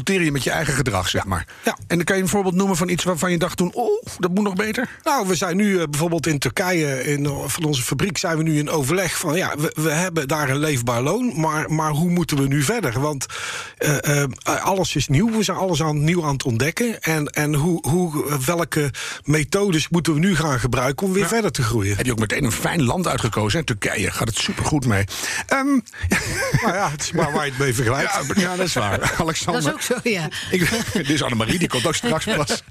je 0.05 0.33
met 0.33 0.45
je 0.45 0.51
eigen 0.51 0.75
gedrag, 0.75 1.09
zeg 1.09 1.25
maar. 1.25 1.47
Ja. 1.65 1.79
En 1.87 1.97
dan 1.97 2.05
kan 2.05 2.17
je 2.17 2.23
een 2.23 2.29
voorbeeld 2.29 2.55
noemen 2.55 2.77
van 2.77 2.89
iets 2.89 3.05
waarvan 3.05 3.31
je 3.31 3.39
dacht 3.39 3.57
toen... 3.57 3.75
oh, 3.75 4.03
dat 4.19 4.35
moet 4.35 4.45
nog 4.45 4.55
beter. 4.55 4.99
Nou, 5.03 5.29
we 5.29 5.35
zijn 5.35 5.57
nu 5.57 5.89
bijvoorbeeld 5.89 6.27
in 6.27 6.39
Turkije, 6.39 7.05
in, 7.05 7.27
van 7.47 7.65
onze 7.65 7.83
fabriek, 7.83 8.19
zijn 8.19 8.37
we 8.37 8.43
nu 8.43 8.59
in 8.59 8.71
overleg 8.71 9.19
van 9.19 9.37
ja, 9.37 9.55
we, 9.59 9.73
we 9.75 9.91
hebben 9.91 10.29
daar 10.29 10.51
een 10.51 10.59
leefbaar 10.59 11.03
loon, 11.03 11.41
maar, 11.41 11.73
maar 11.73 11.91
hoe 11.91 12.11
moeten 12.11 12.37
we 12.37 12.47
nu 12.47 12.63
verder? 12.63 13.01
Want 13.01 13.27
alles 14.45 14.97
is 14.97 15.09
nieuw, 15.09 15.31
we 15.31 15.43
zijn 15.43 15.57
alles 15.57 15.83
aan, 15.83 16.05
nieuw 16.05 16.25
aan 16.25 16.32
het 16.33 16.45
ontdekken. 16.45 17.01
En, 17.03 17.27
en 17.27 17.55
hoe, 17.55 17.89
hoe, 17.89 18.39
welke 18.47 18.91
methodes 19.25 19.89
moeten 19.89 20.13
we 20.15 20.19
nu 20.19 20.37
gaan 20.37 20.61
gebruiken 20.61 21.07
om 21.07 21.13
weer 21.13 21.29
verder 21.29 21.53
te 21.53 21.63
groeien? 21.63 21.97
Heb 21.97 22.07
je 22.07 22.13
ook 22.13 22.19
meteen 22.19 22.45
een 22.45 22.53
fijn 22.53 22.83
land 22.83 23.07
uitgekozen. 23.07 23.59
hè? 23.59 23.65
Turkije 23.65 24.11
gaat 24.11 24.29
het 24.29 24.39
supergoed 24.39 24.87
mee. 24.87 25.05
Ehm, 25.47 25.67
Nou 26.63 26.75
ja, 26.75 26.91
het 26.91 27.03
is 27.03 27.13
maar 27.13 27.33
waar 27.33 27.45
je 27.45 27.51
het 27.51 27.61
mee 27.61 27.75
vergelijkt. 27.75 28.13
ja, 28.13 28.41
ja, 28.41 28.57
dat 28.57 28.67
is 28.67 28.75
waar. 28.75 29.15
Alexander. 29.19 29.63
Dat 29.63 29.81
is 29.81 29.91
ook 29.91 30.03
zo, 30.03 30.09
ja. 30.11 30.29
Ik, 30.51 30.71
dit 30.93 31.11
is 31.11 31.23
Annemarie, 31.23 31.59
die 31.59 31.69
komt 31.69 31.87
ook 31.87 31.95
straks 31.95 32.25
pas. 32.25 32.63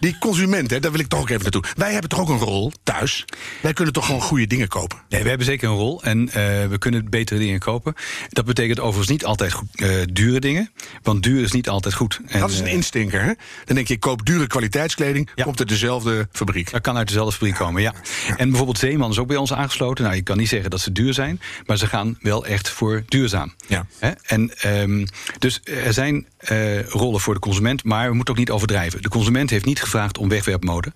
Die 0.00 0.16
consument, 0.18 0.70
hè, 0.70 0.80
daar 0.80 0.90
wil 0.90 1.00
ik 1.00 1.08
toch 1.08 1.20
ook 1.20 1.28
even 1.28 1.42
naartoe. 1.42 1.64
Wij 1.76 1.92
hebben 1.92 2.10
toch 2.10 2.20
ook 2.20 2.28
een 2.28 2.38
rol 2.38 2.72
thuis? 2.82 3.24
Wij 3.62 3.72
kunnen 3.72 3.92
toch 3.94 4.06
gewoon 4.06 4.20
goede 4.20 4.46
dingen 4.46 4.68
kopen? 4.68 4.98
Nee, 5.08 5.22
we 5.22 5.28
hebben 5.28 5.46
zeker 5.46 5.68
een 5.68 5.74
rol 5.74 6.02
en 6.02 6.28
eh, 6.28 6.34
we 6.66 6.76
kunnen 6.78 7.10
betere 7.10 7.38
dingen 7.38 7.58
kopen. 7.60 7.94
Dat 8.28 8.44
betekent 8.44 8.80
overigens 8.80 9.08
niet 9.08 9.24
altijd 9.24 9.52
goed, 9.52 9.66
eh, 9.74 9.88
dure 10.12 10.40
dingen, 10.40 10.70
want 11.02 11.22
duur 11.22 11.42
is 11.42 11.52
niet 11.52 11.68
altijd 11.68 11.94
goed. 11.94 12.20
En, 12.26 12.40
Dat 12.40 12.50
is 12.50 12.58
een 12.60 12.66
eh, 12.66 12.72
hè? 13.12 13.32
Dan 13.64 13.74
denk 13.74 13.88
je, 13.88 13.94
ik 13.94 14.00
koop 14.00 14.26
dure 14.26 14.46
kwaliteitskleding, 14.46 15.30
Ja. 15.34 15.44
komt 15.44 15.58
uit 15.58 15.68
dezelfde 15.68 16.28
fabriek. 16.32 16.70
Dat 16.70 16.80
kan 16.80 16.96
uit 16.96 17.06
dezelfde 17.06 17.32
fabriek 17.32 17.54
komen, 17.54 17.82
ja. 17.82 17.94
En 18.36 18.46
bijvoorbeeld 18.48 18.78
Zeeman 18.78 19.10
is 19.10 19.18
ook 19.18 19.26
bij 19.26 19.36
ons 19.36 19.52
aangesloten. 19.52 20.04
Nou, 20.04 20.16
je 20.16 20.22
kan 20.22 20.36
niet 20.36 20.48
zeggen 20.48 20.70
dat 20.70 20.80
ze 20.80 20.92
duur 20.92 21.14
zijn, 21.14 21.40
maar 21.66 21.76
ze 21.76 21.86
gaan 21.86 22.18
wel 22.20 22.46
echt 22.46 22.68
voor 22.68 23.02
duurzaam. 23.06 23.54
Ja. 23.66 23.86
Hè? 23.98 24.10
En, 24.22 24.58
ehm, 24.58 25.06
dus 25.38 25.60
er 25.64 25.92
zijn 25.92 26.26
eh, 26.36 26.82
rollen 26.86 27.20
voor 27.20 27.34
de 27.34 27.40
consument, 27.40 27.84
maar 27.84 28.08
we 28.08 28.14
moeten 28.14 28.34
ook 28.34 28.40
niet 28.40 28.50
overdrijven. 28.50 29.02
De 29.02 29.08
consument 29.08 29.50
heeft 29.50 29.64
niet 29.64 29.80
gevraagd 29.80 30.18
om 30.18 30.28
wegwerpmode. 30.28 30.92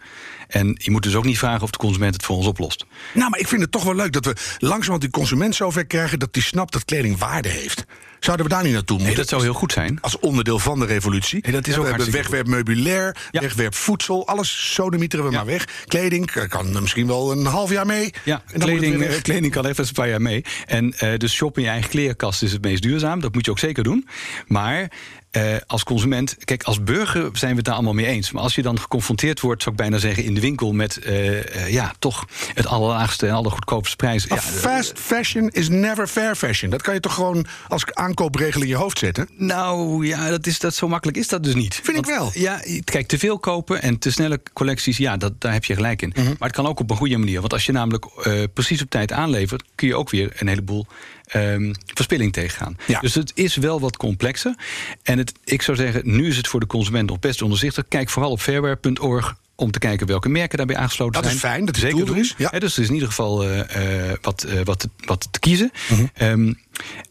En 0.49 0.77
je 0.79 0.91
moet 0.91 1.03
dus 1.03 1.15
ook 1.15 1.25
niet 1.25 1.39
vragen 1.39 1.63
of 1.63 1.71
de 1.71 1.79
consument 1.79 2.15
het 2.15 2.25
voor 2.25 2.37
ons 2.37 2.47
oplost. 2.47 2.85
Nou, 3.15 3.31
maar 3.31 3.39
ik 3.41 3.49
vind 3.49 3.61
het 3.61 3.71
toch 3.73 3.85
wel 3.85 3.95
leuk 3.95 4.13
dat 4.13 4.25
we 4.25 4.37
langzamerhand 4.59 5.01
die 5.01 5.11
consument 5.11 5.55
zover 5.55 5.87
krijgen... 5.87 6.19
dat 6.19 6.33
die 6.33 6.43
snapt 6.43 6.73
dat 6.73 6.85
kleding 6.85 7.19
waarde 7.19 7.49
heeft. 7.49 7.85
Zouden 8.21 8.47
we 8.47 8.53
daar 8.53 8.63
niet 8.63 8.73
naartoe 8.73 8.97
Nee, 8.97 9.07
moeten? 9.07 9.23
dat 9.23 9.33
zou 9.33 9.43
heel 9.43 9.59
goed 9.59 9.73
zijn. 9.73 9.99
Als 10.01 10.19
onderdeel 10.19 10.59
van 10.59 10.79
de 10.79 10.87
revolutie. 10.87 11.43
Nee, 11.43 11.53
dat 11.53 11.67
is 11.67 11.75
we 11.75 11.81
ook 11.81 11.87
hebben 11.87 12.05
hartstikke 12.05 12.29
wegwerpmeubilair, 12.37 13.17
Ja. 13.31 13.41
wegwerpvoedsel, 13.41 14.27
alles 14.27 14.75
sodemieteren 14.75 15.25
we 15.25 15.31
Ja. 15.31 15.37
maar 15.37 15.47
weg. 15.47 15.85
Kleding 15.87 16.31
eh, 16.31 16.49
kan 16.49 16.83
misschien 16.83 17.07
wel 17.07 17.33
een 17.33 17.45
half 17.47 17.71
jaar 17.71 17.87
mee. 17.87 18.11
Ja, 18.25 18.43
kleding, 18.59 19.03
eh, 19.03 19.23
kleding 19.23 19.53
kan 19.53 19.67
even 19.67 19.85
een 19.85 19.93
paar 19.93 20.09
jaar 20.09 20.23
mee. 20.23 20.45
En 20.67 20.93
eh, 20.99 21.17
dus 21.17 21.33
shoppen 21.35 21.63
in 21.63 21.67
je 21.69 21.73
eigen 21.75 21.91
klerenkast 21.91 22.43
is 22.43 22.53
het 22.53 22.63
meest 22.63 22.83
duurzaam. 22.83 23.21
Dat 23.21 23.35
moet 23.35 23.45
je 23.45 23.51
ook 23.51 23.59
zeker 23.59 23.85
doen. 23.85 24.09
Maar 24.47 24.91
eh, 25.31 25.57
als 25.67 25.85
consument, 25.85 26.37
kijk, 26.45 26.63
als 26.63 26.83
burger 26.83 27.31
zijn 27.33 27.51
we 27.51 27.57
het 27.57 27.65
daar 27.65 27.75
allemaal 27.75 27.93
mee 27.93 28.07
eens. 28.07 28.31
Maar 28.31 28.43
als 28.43 28.55
je 28.55 28.63
dan 28.63 28.81
geconfronteerd 28.81 29.41
wordt, 29.41 29.63
zou 29.63 29.75
ik 29.75 29.81
bijna 29.81 29.99
zeggen, 29.99 30.25
in 30.25 30.35
de 30.35 30.41
winkel 30.41 30.73
met 30.73 30.99
eh, 30.99 31.57
eh, 31.57 31.73
ja, 31.73 31.93
toch 31.99 32.25
het 32.55 32.67
allerlaagste 32.67 33.27
en 33.27 33.35
allergoedkoopste 33.35 33.97
prijs. 33.97 34.25
Ja, 34.25 34.41
fast 34.41 34.99
fashion 34.99 35.49
is 35.49 35.69
never 35.69 36.07
fair 36.07 36.37
fashion. 36.37 36.71
Dat 36.71 36.83
kan 36.83 36.95
je 36.95 37.01
toch 37.01 37.15
gewoon 37.15 37.47
als 37.69 37.85
aankoopregel 37.93 38.63
in 38.63 38.69
je 38.69 38.75
hoofd 38.75 38.99
zetten? 38.99 39.29
Nou 39.37 40.07
ja, 40.07 40.31
dat 40.31 40.47
is, 40.47 40.59
dat, 40.59 40.75
zo 40.75 40.89
makkelijk 40.89 41.19
is 41.19 41.29
dat 41.29 41.45
dus 41.45 41.55
niet. 41.55 41.81
Vind 41.83 41.99
ik 41.99 42.07
wel. 42.07 42.31
Ja, 42.35 42.63
kijk, 42.85 43.07
te 43.07 43.19
veel 43.19 43.39
kopen 43.39 43.83
en 43.83 43.99
te 43.99 44.11
snelle 44.11 44.41
collecties, 44.53 44.97
ja, 44.97 45.17
dat, 45.17 45.41
daar 45.41 45.53
heb 45.53 45.65
je 45.65 45.75
gelijk 45.75 46.03
in. 46.03 46.13
Mhm. 46.15 46.27
Maar 46.27 46.49
het 46.49 46.57
kan 46.57 46.67
ook 46.67 46.81
op 46.81 46.91
een 46.91 46.97
goede 46.97 47.19
manier. 47.19 47.41
Want 47.41 47.53
als 47.53 47.67
je 47.67 47.73
namelijk 47.73 48.07
precies 48.55 48.83
op 48.83 48.91
tijd 48.91 49.13
aanlevert, 49.13 49.63
kun 49.75 49.89
je 49.89 49.97
ook 49.97 50.11
weer 50.11 50.33
een 50.37 50.49
heleboel 50.49 50.87
ehm, 51.31 51.73
verspilling 51.95 52.33
tegengaan. 52.33 52.77
Ja. 52.87 53.01
Dus 53.01 53.15
het 53.15 53.33
is 53.35 53.57
wel 53.57 53.81
wat 53.81 53.97
complexer. 53.97 54.55
En 55.03 55.19
het, 55.19 55.33
ik 55.45 55.63
zou 55.63 55.77
zeggen, 55.77 56.03
nu 56.05 56.27
is 56.29 56.37
het 56.37 56.49
voor 56.49 56.61
de 56.61 56.67
consument 56.67 57.09
nog 57.09 57.19
best 57.19 57.43
onderzichtig. 57.43 57.85
Kijk 57.89 58.09
vooral 58.09 58.31
op 58.31 58.41
fairware.org 58.41 59.37
om 59.55 59.71
te 59.71 59.79
kijken 59.79 60.07
welke 60.07 60.29
merken 60.29 60.57
daarbij 60.59 60.77
aangesloten 60.77 61.23
Dat 61.23 61.31
is 61.33 61.39
zijn. 61.39 61.53
fijn, 61.53 61.65
dat 61.65 61.75
die 61.75 61.85
Zeker 61.85 62.09
er 62.13 62.19
is, 62.19 62.35
ja. 62.39 62.49
Dus 62.59 62.77
er 62.77 62.83
is 62.83 62.89
in 62.89 62.95
ieder 62.95 63.09
geval 63.09 63.45
eh, 63.45 64.11
eh, 64.11 64.17
wat, 64.23 64.43
eh, 64.43 64.61
wat, 64.65 64.79
te- 64.79 64.91
wat 65.05 65.29
te 65.31 65.39
kiezen. 65.39 65.71
Mhm. 65.91 66.05
Ehm, 66.15 66.53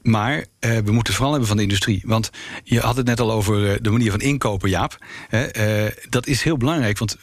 maar 0.02 0.46
we 0.60 0.82
moeten 0.82 0.98
het 0.98 1.12
vooral 1.14 1.30
hebben 1.32 1.48
van 1.48 1.58
de 1.58 1.64
industrie. 1.64 2.02
Want 2.06 2.30
je 2.64 2.80
had 2.80 2.96
het 2.96 3.06
net 3.06 3.20
al 3.20 3.32
over 3.32 3.84
de 3.84 3.90
manier 3.90 4.12
van 4.12 4.20
inkopen, 4.22 4.70
Jaap. 4.70 4.98
Dat 6.10 6.28
is 6.28 6.42
heel 6.42 6.58
belangrijk, 6.58 6.98
want 6.98 7.18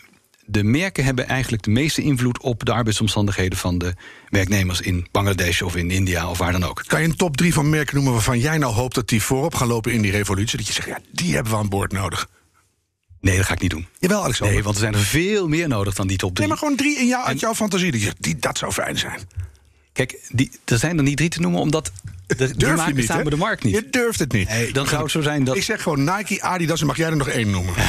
de 0.47 0.63
merken 0.65 1.05
hebben 1.05 1.29
eigenlijk 1.29 1.63
de 1.63 1.71
meeste 1.71 2.03
invloed 2.03 2.41
op 2.43 2.65
de 2.65 2.73
arbeidsomstandigheden 2.73 3.59
van 3.59 3.79
de 3.79 3.95
werknemers 4.29 4.81
in 4.81 5.07
Bangladesh 5.11 5.63
of 5.63 5.77
in 5.77 5.91
India 5.91 6.29
of 6.31 6.39
waar 6.39 6.53
dan 6.53 6.65
ook. 6.65 6.83
Kan 6.87 7.01
je 7.03 7.09
een 7.09 7.17
top 7.17 7.37
drie 7.37 7.53
van 7.53 7.69
merken 7.71 7.95
noemen 7.95 8.13
waarvan 8.13 8.39
jij 8.39 8.59
nou 8.59 8.75
hoopt 8.75 8.95
dat 8.95 9.09
die 9.09 9.23
voorop 9.23 9.55
gaan 9.55 9.67
lopen 9.69 9.93
in 9.93 10.03
die 10.03 10.11
revolutie? 10.11 10.57
Dat 10.57 10.67
je 10.67 10.73
zegt, 10.73 10.89
ja, 10.89 10.99
die 11.13 11.35
hebben 11.35 11.53
we 11.53 11.59
aan 11.59 11.69
boord 11.69 11.93
nodig. 11.93 12.29
Nee, 13.21 13.37
dat 13.37 13.47
ga 13.47 13.53
ik 13.55 13.61
niet 13.61 13.71
doen. 13.71 13.87
Jawel, 13.99 14.23
Alexander. 14.23 14.55
Nee, 14.55 14.65
want 14.65 14.77
er 14.77 14.83
zijn 14.83 14.95
er 14.95 15.01
veel 15.01 15.49
meer 15.49 15.69
nodig 15.69 15.95
dan 15.95 16.07
die 16.07 16.17
top 16.17 16.29
Nee, 16.29 16.37
drie. 16.37 16.49
maar 16.49 16.59
gewoon 16.59 16.77
drie 16.77 16.99
in 16.99 17.07
jou, 17.07 17.25
uit 17.25 17.33
En- 17.35 17.39
jouw 17.41 17.55
fantasie. 17.55 18.13
Die, 18.19 18.37
dat 18.37 18.59
zou 18.59 18.73
fijn 18.73 18.99
zijn. 18.99 19.21
Kijk, 19.93 20.21
die, 20.29 20.51
er 20.65 20.79
zijn 20.79 20.97
er 20.97 21.03
niet 21.03 21.17
drie 21.17 21.29
te 21.29 21.41
noemen, 21.41 21.61
omdat 21.61 21.93
De, 22.27 22.57
Durf 22.57 22.87
je 22.87 22.95
niet, 22.95 23.31
de 23.31 23.37
markt 23.37 23.65
niet. 23.65 23.75
Je 23.75 23.87
durft 23.91 24.19
het 24.19 24.33
niet. 24.33 24.49
Nee, 24.49 24.73
dan 24.73 24.87
zou 24.87 25.03
het 25.03 25.11
zo 25.11 25.21
zijn 25.21 25.45
dat... 25.45 25.57
Ik 25.57 25.63
zeg 25.63 25.83
gewoon 25.83 26.05
Nike, 26.05 26.43
Adidas 26.43 26.81
en 26.81 26.87
mag 26.87 26.97
jij 26.97 27.11
er 27.11 27.17
nog 27.17 27.29
één 27.29 27.51
noemen. 27.51 27.75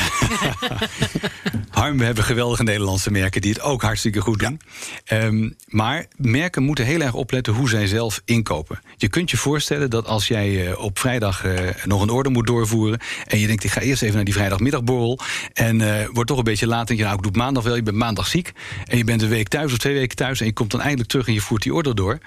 Harm, 1.70 1.98
we 1.98 2.06
hebben 2.06 2.24
geweldige 2.24 2.64
Nederlandse 2.64 3.12
merken 3.12 3.42
die 3.42 3.52
het 3.52 3.62
ook 3.62 3.82
hartstikke 3.82 4.22
goed 4.22 4.40
doen. 4.40 4.62
Ehm, 5.06 5.50
maar 5.68 6.06
merken 6.16 6.64
moeten 6.64 6.86
heel 6.86 7.02
erg 7.02 7.14
opletten 7.14 7.54
hoe 7.54 7.70
zij 7.70 7.88
zelf 7.88 8.22
inkopen. 8.26 8.80
Je 8.96 9.08
kunt 9.08 9.32
je 9.32 9.38
voorstellen 9.38 9.90
dat 9.90 10.06
als 10.06 10.28
jij 10.28 10.68
eh, 10.68 10.80
op 10.80 11.00
vrijdag 11.00 11.44
eh, 11.44 11.70
nog 11.86 12.02
een 12.02 12.10
order 12.10 12.32
moet 12.32 12.48
doorvoeren. 12.48 13.00
en 13.28 13.40
je 13.40 13.48
denkt, 13.48 13.64
ik 13.64 13.72
ga 13.72 13.82
eerst 13.82 14.02
even 14.02 14.16
naar 14.16 14.26
die 14.26 14.34
vrijdagmiddagborrel. 14.34 15.20
en 15.54 15.82
eh, 15.82 16.08
wordt 16.12 16.30
toch 16.30 16.38
een 16.38 16.44
beetje 16.44 16.68
laat. 16.68 16.90
en 16.90 16.96
je, 16.96 17.04
nou, 17.04 17.16
ik 17.16 17.22
doe 17.22 17.32
het 17.32 17.42
maandag 17.42 17.64
wel, 17.64 17.76
je 17.76 17.84
bent 17.84 17.98
maandag 17.98 18.28
ziek. 18.28 18.52
en 18.86 18.98
je 18.98 19.04
bent 19.04 19.22
een 19.22 19.30
week 19.30 19.48
thuis 19.48 19.72
of 19.72 19.78
twee 19.78 19.94
weken 19.94 20.16
thuis. 20.16 20.40
en 20.40 20.46
je 20.46 20.54
komt 20.54 20.72
dan 20.72 20.82
eindelijk 20.82 21.10
terug 21.10 21.28
en 21.28 21.34
je 21.34 21.42
voert 21.42 21.64
die 21.64 21.74
order 21.74 21.96
door. 21.96 22.20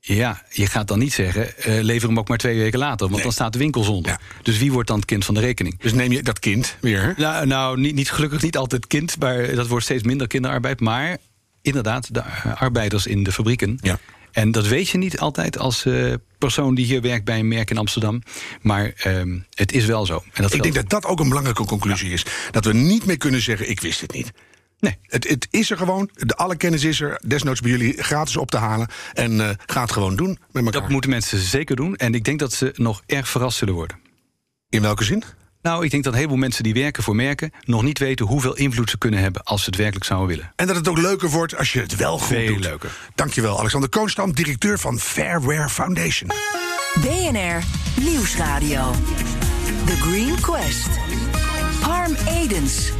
Ja, 0.00 0.42
je 0.50 0.66
gaat 0.66 0.88
dan 0.88 0.98
niet 0.98 1.12
zeggen, 1.12 1.56
eh, 1.56 1.82
lever 1.82 2.08
hem 2.08 2.18
ook 2.18 2.28
maar 2.28 2.38
twee 2.38 2.58
weken 2.58 2.78
later. 2.78 2.98
Want 2.98 3.12
Nee. 3.12 3.22
dan 3.22 3.32
staat 3.32 3.52
de 3.52 3.58
winkel 3.58 3.84
zonder. 3.84 4.12
Ja. 4.12 4.20
Dus 4.42 4.58
wie 4.58 4.72
wordt 4.72 4.88
dan 4.88 4.96
het 4.96 5.06
kind 5.06 5.24
van 5.24 5.34
de 5.34 5.40
rekening? 5.40 5.78
Dus 5.80 5.92
neem 5.92 6.12
je 6.12 6.22
dat 6.22 6.38
kind 6.38 6.76
weer. 6.80 7.14
Nou, 7.16 7.46
nou 7.46 7.80
niet, 7.80 7.94
niet 7.94 8.10
gelukkig 8.10 8.42
niet 8.42 8.56
altijd 8.56 8.86
kind, 8.86 9.18
maar 9.18 9.54
dat 9.54 9.66
wordt 9.66 9.84
steeds 9.84 10.02
minder 10.02 10.26
kinderarbeid. 10.26 10.80
Maar 10.80 11.16
inderdaad, 11.62 12.14
de 12.14 12.20
eh, 12.20 12.60
arbeiders 12.60 13.06
in 13.06 13.22
de 13.22 13.32
fabrieken. 13.32 13.78
Ja. 13.82 13.98
En 14.32 14.50
dat 14.52 14.66
weet 14.66 14.88
je 14.88 14.98
niet 14.98 15.18
altijd 15.18 15.58
als 15.58 15.84
eh, 15.84 16.14
persoon 16.38 16.74
die 16.74 16.86
hier 16.86 17.00
werkt 17.00 17.24
bij 17.24 17.38
een 17.38 17.48
merk 17.48 17.70
in 17.70 17.78
Amsterdam. 17.78 18.22
Maar 18.60 18.92
ehm, 18.96 19.38
het 19.54 19.72
is 19.72 19.84
wel 19.84 20.06
zo. 20.06 20.22
En 20.32 20.42
dat 20.42 20.54
Ik 20.54 20.62
denk 20.62 20.74
dat 20.74 20.88
dat 20.88 21.04
ook 21.04 21.20
een 21.20 21.28
belangrijke 21.28 21.64
conclusie 21.64 22.10
is. 22.12 22.24
Dat 22.50 22.64
we 22.64 22.72
niet 22.72 23.04
meer 23.06 23.18
kunnen 23.18 23.42
zeggen, 23.42 23.70
ik 23.70 23.80
wist 23.80 24.00
het 24.00 24.12
niet. 24.12 24.32
Nee. 24.80 24.96
Het, 25.02 25.28
het 25.28 25.48
is 25.50 25.70
er 25.70 25.76
gewoon. 25.76 26.10
De, 26.12 26.36
alle 26.36 26.56
kennis 26.56 26.84
is 26.84 27.00
er. 27.00 27.20
Desnoods 27.26 27.60
bij 27.60 27.70
jullie 27.70 28.02
gratis 28.02 28.36
op 28.36 28.50
te 28.50 28.56
halen. 28.56 28.88
En 29.12 29.40
eh 29.40 29.50
ga 29.66 29.80
het 29.82 29.92
gewoon 29.92 30.16
doen 30.16 30.38
met 30.52 30.64
elkaar. 30.64 30.80
Dat 30.80 30.90
moeten 30.90 31.10
mensen 31.10 31.38
zeker 31.38 31.76
doen. 31.76 31.96
En 31.96 32.14
ik 32.14 32.24
denk 32.24 32.38
dat 32.38 32.52
ze 32.52 32.72
nog 32.76 33.02
erg 33.06 33.28
verrast 33.28 33.58
zullen 33.58 33.74
worden. 33.74 33.98
In 34.68 34.82
welke 34.82 35.04
zin? 35.04 35.22
Nou, 35.62 35.84
ik 35.84 35.90
denk 35.90 36.02
dat 36.04 36.12
een 36.12 36.18
heleboel 36.18 36.38
mensen 36.40 36.62
die 36.62 36.74
werken 36.74 37.02
voor 37.02 37.16
merken... 37.16 37.52
nog 37.64 37.82
niet 37.82 37.98
weten 37.98 38.26
hoeveel 38.26 38.56
invloed 38.56 38.90
ze 38.90 38.98
kunnen 38.98 39.20
hebben 39.20 39.42
als 39.42 39.60
ze 39.62 39.66
het 39.66 39.78
werkelijk 39.78 40.04
zouden 40.04 40.28
willen. 40.28 40.52
En 40.56 40.66
dat 40.66 40.76
het 40.76 40.88
ook 40.88 40.98
leuker 40.98 41.28
wordt 41.28 41.56
als 41.56 41.72
je 41.72 41.80
het 41.80 41.96
wel 41.96 42.18
goed 42.18 42.26
Veel 42.26 42.46
doet. 42.54 42.64
leuker. 42.64 42.90
Dankjewel, 43.14 43.58
Alexander 43.58 43.88
Koonstam, 43.90 44.32
directeur 44.32 44.78
van 44.78 44.98
Fairware 44.98 45.68
Foundation. 45.68 46.30
BNR 47.00 47.62
Nieuwsradio. 48.00 48.90
The 49.86 49.96
Green 49.96 50.40
Quest. 50.40 50.88
Harm 51.80 52.14
Edens. 52.28 52.92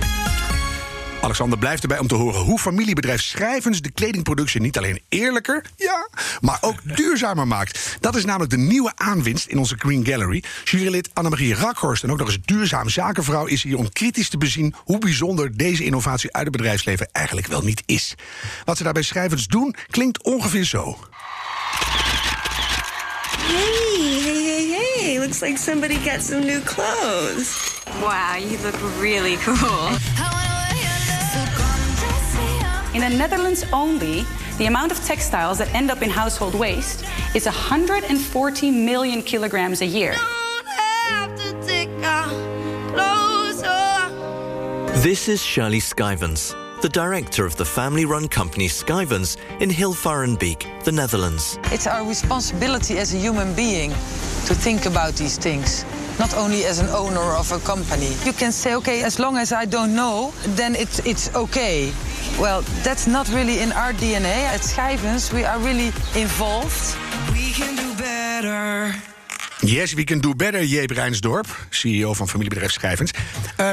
Alexander 1.29 1.59
blijft 1.59 1.83
erbij 1.83 1.99
om 1.99 2.07
te 2.07 2.15
horen 2.15 2.41
hoe 2.41 2.59
familiebedrijf 2.59 3.23
Schrijvens 3.23 3.81
de 3.81 3.91
kledingproductie 3.91 4.61
niet 4.61 4.79
alleen 4.79 5.03
eerlijker, 5.09 5.65
ja, 5.77 6.09
maar 6.41 6.59
ook 6.61 6.77
duurzamer 6.97 7.47
maakt. 7.47 7.97
Dat 8.01 8.17
is 8.17 8.25
namelijk 8.25 8.51
de 8.51 8.57
nieuwe 8.57 8.93
aanwinst 8.95 9.47
in 9.47 9.59
onze 9.59 9.75
Green 9.79 10.07
Gallery. 10.07 10.45
Jurylid 10.65 11.11
Annemarie 11.13 11.55
Rakhorst 11.55 12.03
en 12.03 12.11
ook 12.11 12.19
nog 12.19 12.27
eens 12.27 12.39
duurzaam 12.45 12.89
zakenvrouw 12.89 13.47
is 13.47 13.63
hier 13.63 13.77
om 13.77 13.93
kritisch 13.93 14.29
te 14.29 14.39
bezien 14.39 14.75
hoe 14.77 14.99
bijzonder 14.99 15.57
deze 15.57 15.85
innovatie 15.85 16.33
uit 16.33 16.47
het 16.47 16.57
bedrijfsleven 16.57 17.09
eigenlijk 17.13 17.47
wel 17.47 17.63
niet 17.63 17.83
is. 17.87 18.15
Wat 18.65 18.77
ze 18.77 18.83
daarbij 18.83 19.03
Schrijvens 19.03 19.47
doen 19.47 19.75
klinkt 19.91 20.23
ongeveer 20.23 20.65
zo. 20.65 20.99
Hey, 23.31 24.21
hey, 24.23 24.43
hey, 24.43 25.01
hey. 25.01 25.19
Looks 25.19 25.41
like 25.41 25.59
somebody 25.59 26.11
got 26.11 26.23
some 26.23 26.45
new 26.45 26.63
clothes. 26.63 27.77
Wow, 28.01 28.37
you 28.39 28.59
look 28.63 29.01
really 29.01 29.37
cool. 29.37 30.28
In 32.99 33.13
the 33.13 33.17
Netherlands 33.17 33.65
only, 33.73 34.25
the 34.57 34.67
amount 34.67 34.91
of 34.91 34.99
textiles 35.05 35.59
that 35.59 35.73
end 35.73 35.89
up 35.89 36.03
in 36.03 36.11
household 36.11 36.57
waste 36.57 37.05
is 37.33 37.47
140 37.47 38.71
million 38.73 39.23
kilograms 39.23 39.83
a 39.83 39.87
year. 39.87 40.17
This 44.97 45.29
is 45.29 45.41
Shirley 45.41 45.79
Skyvens, 45.79 46.57
the 46.81 46.89
director 46.89 47.47
of 47.47 47.55
the 47.55 47.65
family 47.65 48.05
run 48.05 48.27
company 48.27 48.67
Skyvens 48.67 49.37
in 49.61 49.71
Hilvarenbeek, 49.71 50.83
the 50.83 50.91
Netherlands. 50.91 51.61
It's 51.67 51.87
our 51.87 52.05
responsibility 52.05 52.99
as 52.99 53.15
a 53.15 53.17
human 53.17 53.55
being 53.55 53.91
to 53.91 54.55
think 54.57 54.87
about 54.87 55.13
these 55.15 55.39
things. 55.39 55.85
Not 56.19 56.35
only 56.35 56.65
as 56.65 56.81
an 56.81 56.89
owner 56.89 57.37
of 57.39 57.53
a 57.53 57.61
company. 57.61 58.11
You 58.25 58.33
can 58.33 58.51
say, 58.51 58.75
okay, 58.75 59.05
as 59.05 59.21
long 59.21 59.37
as 59.37 59.53
I 59.53 59.67
don't 59.67 59.95
know, 59.95 60.33
then 60.57 60.75
it's, 60.75 60.99
it's 61.07 61.33
okay. 61.37 61.93
Well, 62.39 62.63
that's 62.83 63.07
not 63.07 63.29
really 63.29 63.61
in 63.61 63.73
our 63.73 63.93
DNA. 63.93 64.47
At 64.53 64.61
Schijvens, 64.63 65.33
we 65.33 65.47
are 65.47 65.63
really 65.63 65.93
involved. 66.15 66.97
Yes, 69.61 69.95
we 69.95 70.05
can 70.05 70.21
do 70.21 70.35
better, 70.35 70.65
Jeep 70.65 70.91
Rijnsdorp, 70.91 71.67
CEO 71.71 72.15
van 72.15 72.29
familiebedrijf 72.29 72.73
Schrijvens. 72.73 73.11
Eh 73.57 73.71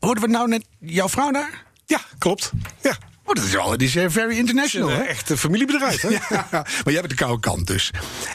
hoorden 0.00 0.24
we 0.24 0.30
nou 0.30 0.48
net 0.48 0.64
jouw 0.78 1.08
vrouw 1.08 1.30
daar? 1.30 1.64
Ja, 1.86 2.00
klopt. 2.18 2.52
Ja. 2.82 2.96
Oh, 3.26 3.34
dat 3.34 3.44
is 3.44 3.52
wel, 3.52 3.76
die 3.76 3.88
is 3.88 3.96
eh, 3.96 4.04
very 4.08 4.36
international, 4.36 4.90
Een 4.90 4.96
hè? 4.96 5.02
echt 5.02 5.30
een 5.30 5.38
familiebedrijf, 5.38 6.00
hè? 6.00 6.08
Ja, 6.30 6.46
maar 6.50 6.66
jij 6.84 6.94
bent 6.94 7.08
de 7.08 7.14
koude 7.14 7.40
kant 7.40 7.66
dus. 7.66 7.90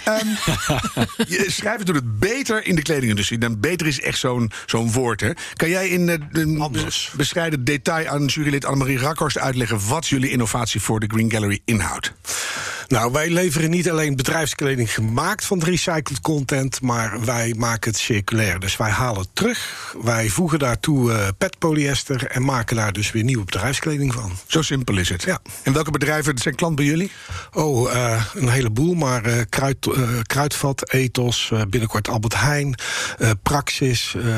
Ehm 0.06 0.28
je 1.34 1.46
schrijven 1.48 1.86
doet 1.86 1.96
het 1.96 2.20
beter 2.20 2.66
in 2.66 2.76
de 2.76 2.82
kledingindustrie. 2.82 3.40
Dan 3.40 3.60
beter 3.60 3.88
is 3.88 4.02
echt 4.02 4.20
zo'n 4.20 4.52
zo'n 4.66 4.92
woord. 4.92 5.22
Hè? 5.22 5.32
Kan 5.54 5.70
jij 5.70 5.90
in 5.90 6.10
eh, 6.10 6.18
een 6.32 6.60
Anders. 6.62 7.12
bescheiden 7.16 7.64
detail 7.64 8.08
aan 8.08 8.26
jurylid 8.26 8.66
Annemarie 8.66 8.98
Rakhorst 8.98 9.38
uitleggen 9.38 9.88
wat 9.88 10.08
jullie 10.08 10.30
innovatie 10.30 10.82
voor 10.82 11.00
de 11.00 11.08
Green 11.08 11.32
Gallery 11.32 11.60
inhoudt? 11.66 12.12
Nou, 12.92 13.12
wij 13.12 13.30
leveren 13.30 13.70
niet 13.70 13.90
alleen 13.90 14.16
bedrijfskleding 14.16 14.94
gemaakt 14.94 15.46
van 15.46 15.60
recycled 15.60 16.22
content, 16.22 16.82
maar 16.82 17.26
wij 17.26 17.54
maken 17.58 17.92
het 17.92 18.00
circulair. 18.00 18.60
Dus 18.60 18.78
wij 18.78 18.90
halen 18.90 19.22
het 19.22 19.30
terug, 19.34 19.96
wij 20.04 20.30
voegen 20.30 20.60
daartoe 20.60 21.14
eh 21.14 21.28
petpolyester 21.38 22.26
en 22.26 22.46
maken 22.46 22.76
daar 22.76 22.94
dus 22.94 23.12
weer 23.12 23.24
nieuwe 23.24 23.44
bedrijfskleding 23.46 24.14
van. 24.14 24.32
Zo 24.48 24.62
simpel 24.62 24.98
is 24.98 25.10
het. 25.10 25.24
Ja. 25.24 25.40
En 25.64 25.74
welke 25.74 25.92
bedrijven 25.92 26.38
zijn 26.38 26.56
klant 26.56 26.76
bij 26.76 26.86
jullie? 26.86 27.12
Oh, 27.54 27.94
eh, 27.96 28.26
een 28.34 28.50
heleboel, 28.50 28.94
maar 28.94 29.26
eh, 29.26 29.42
kruid, 29.50 29.88
eh, 29.88 30.10
Kruidvat, 30.22 30.92
Ethos, 30.94 31.50
eh, 31.52 31.62
binnenkort 31.70 32.08
Albert 32.10 32.40
Heijn, 32.40 32.76
eh, 33.18 33.30
Praxis, 33.44 34.16
eh, 34.16 34.38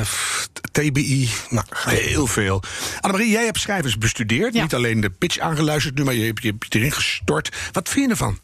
TBI. 0.72 1.29
Nou, 1.50 1.65
Heel 1.86 2.27
veel. 2.27 2.63
Annemarie, 3.01 3.31
jij 3.31 3.45
hebt 3.45 3.60
schrijvers 3.60 3.98
bestudeerd. 3.98 4.53
Ja. 4.53 4.62
Niet 4.62 4.74
alleen 4.74 5.01
de 5.01 5.10
pitch 5.10 5.38
aangeluisterd 5.38 5.95
nu, 5.95 6.03
maar 6.03 6.13
je 6.13 6.25
hebt 6.25 6.41
je 6.43 6.50
hebt 6.60 6.75
erin 6.75 6.91
gestort. 6.91 7.55
Wat 7.72 7.89
vind 7.89 8.05
je 8.05 8.12
ervan? 8.12 8.39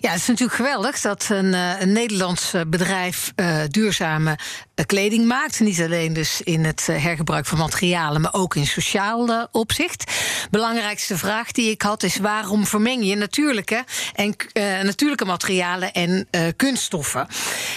Ja, 0.00 0.10
het 0.10 0.20
is 0.20 0.26
natuurlijk 0.26 0.56
geweldig 0.56 1.00
dat 1.00 1.26
een, 1.28 1.54
eh, 1.54 1.80
een 1.80 1.92
Nederlands 1.92 2.54
eh, 2.54 2.60
bedrijf 2.66 3.32
eh, 3.34 3.60
duurzame 3.68 4.38
kleding 4.86 5.26
maakt. 5.26 5.60
Niet 5.60 5.80
alleen 5.80 6.12
dus 6.12 6.40
in 6.42 6.64
het 6.64 6.86
hergebruik 6.86 7.46
van 7.46 7.58
materialen, 7.58 8.20
maar 8.20 8.34
ook 8.34 8.56
in 8.56 8.66
sociaal 8.66 9.48
opzicht. 9.52 10.12
Belangrijkste 10.50 11.18
vraag 11.18 11.52
die 11.52 11.70
ik 11.70 11.82
had 11.82 12.02
is 12.02 12.16
waarom 12.16 12.66
vermeng 12.66 13.04
je 13.04 13.16
natuurlijke, 13.16 13.84
en, 14.14 14.36
natuurlijke 14.82 15.24
materialen 15.24 15.92
en 15.92 16.28
kunststoffen? 16.56 17.26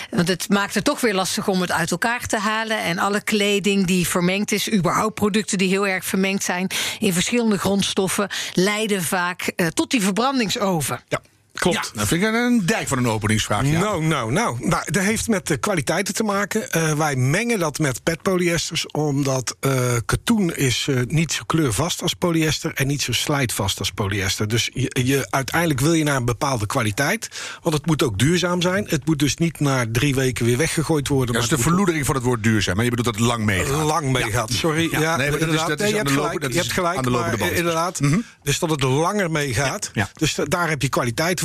Want 0.10 0.28
het 0.28 0.50
maakt 0.50 0.74
het 0.74 0.84
toch 0.84 1.02
weer 1.02 1.14
lastig 1.14 1.48
om 1.48 1.62
het 1.62 1.72
uit 1.72 1.92
elkaar 1.92 2.26
te 2.26 2.38
halen. 2.38 2.78
En 2.78 3.00
alle 3.00 3.22
kleding 3.22 3.86
die 3.86 4.08
vermengd 4.08 4.52
is, 4.52 4.72
überhaupt 4.72 5.16
producten 5.16 5.58
die 5.58 5.70
heel 5.70 5.88
erg 5.88 6.06
vermengd 6.06 6.44
zijn 6.44 6.68
in 7.00 7.14
verschillende 7.14 7.58
grondstoffen, 7.58 8.30
leiden 8.54 9.04
vaak 9.04 9.54
tot 9.74 9.92
die 9.92 10.02
verbrandingsoven. 10.02 11.02
ja. 11.08 11.22
Klopt. 11.54 11.76
Ja, 11.94 12.00
dat 12.00 12.08
vind 12.08 12.24
ik 12.24 12.34
een 12.34 12.62
dijk 12.66 12.88
van 12.88 12.98
een 12.98 13.08
openingsvraag. 13.08 13.66
Ja. 13.66 13.80
Nou, 13.80 14.04
nou, 14.04 14.32
nou, 14.32 14.58
nou. 14.68 14.84
Dat 14.92 15.04
heeft 15.04 15.28
met 15.28 15.48
de 15.48 15.58
kwaliteiten 15.58 16.14
te 16.14 16.24
maken. 16.24 16.72
Eh, 16.72 16.94
wij 16.94 17.16
mengen 17.16 17.60
dat 17.60 17.80
met 17.80 18.04
petpolyesters, 18.04 18.88
omdat 18.92 19.56
eh, 19.60 19.74
katoen 20.06 20.56
is 20.56 20.86
eh, 20.90 20.96
niet 21.08 21.32
zo 21.34 21.44
kleurvast 21.46 22.02
als 22.02 22.14
polyester 22.14 22.72
en 22.76 22.88
niet 22.88 23.02
zo 23.02 23.12
slijtvast 23.12 23.80
als 23.80 23.92
polyester. 23.92 24.48
Dus 24.48 24.70
je, 24.74 25.00
je, 25.04 25.28
uiteindelijk 25.30 25.80
wil 25.80 25.94
je 25.94 26.04
naar 26.04 26.16
een 26.16 26.26
bepaalde 26.26 26.66
kwaliteit, 26.66 27.30
want 27.62 27.76
het 27.76 27.86
moet 27.86 28.04
ook 28.04 28.20
duurzaam 28.20 28.62
zijn. 28.62 28.86
Het 28.88 29.06
moet 29.06 29.20
dus 29.20 29.36
niet 29.38 29.60
na 29.60 29.86
drie 29.92 30.16
weken 30.16 30.46
weer 30.46 30.58
weggegooid 30.58 31.08
worden. 31.08 31.34
Dat 31.34 31.44
is 31.44 31.50
de 31.50 31.58
verloedering 31.58 32.06
van 32.06 32.16
het 32.16 32.24
woord 32.24 32.44
duurzaam. 32.44 32.76
Maar 32.76 32.84
je 32.84 32.90
bedoelt 32.90 33.08
dat 33.08 33.16
het 33.16 33.26
lang 33.34 33.46
meegaat. 33.46 33.84
lang 33.86 34.12
meegaat. 34.12 34.52
Sorry. 34.52 34.88
Ja, 34.92 35.00
Ja, 35.00 35.16
nee, 35.18 35.30
maar 35.30 35.40
dat 35.40 35.50
is- 35.54 35.66
dat 35.66 35.80
is 35.80 35.90
je 35.90 35.96
hebt 35.96 36.12
gelijk. 36.12 36.42
dat 36.42 36.54
Je 36.54 36.60
is 36.60 36.64
hebt 36.64 36.74
gelijk. 36.78 36.98
aan 36.98 37.04
de 37.04 37.10
lopende 37.10 37.38
maar, 37.38 37.52
Inderdaad. 37.52 38.00
Mhm. 38.00 38.20
Dus 38.44 38.60
dat 38.60 38.70
het 38.70 38.84
langer 38.84 39.32
meegaat. 39.32 39.90
Ja, 39.94 40.02
ja. 40.02 40.10
Dus 40.14 40.36
da- 40.36 40.46
daar 40.46 40.70
heb 40.70 40.82
je 40.82 40.90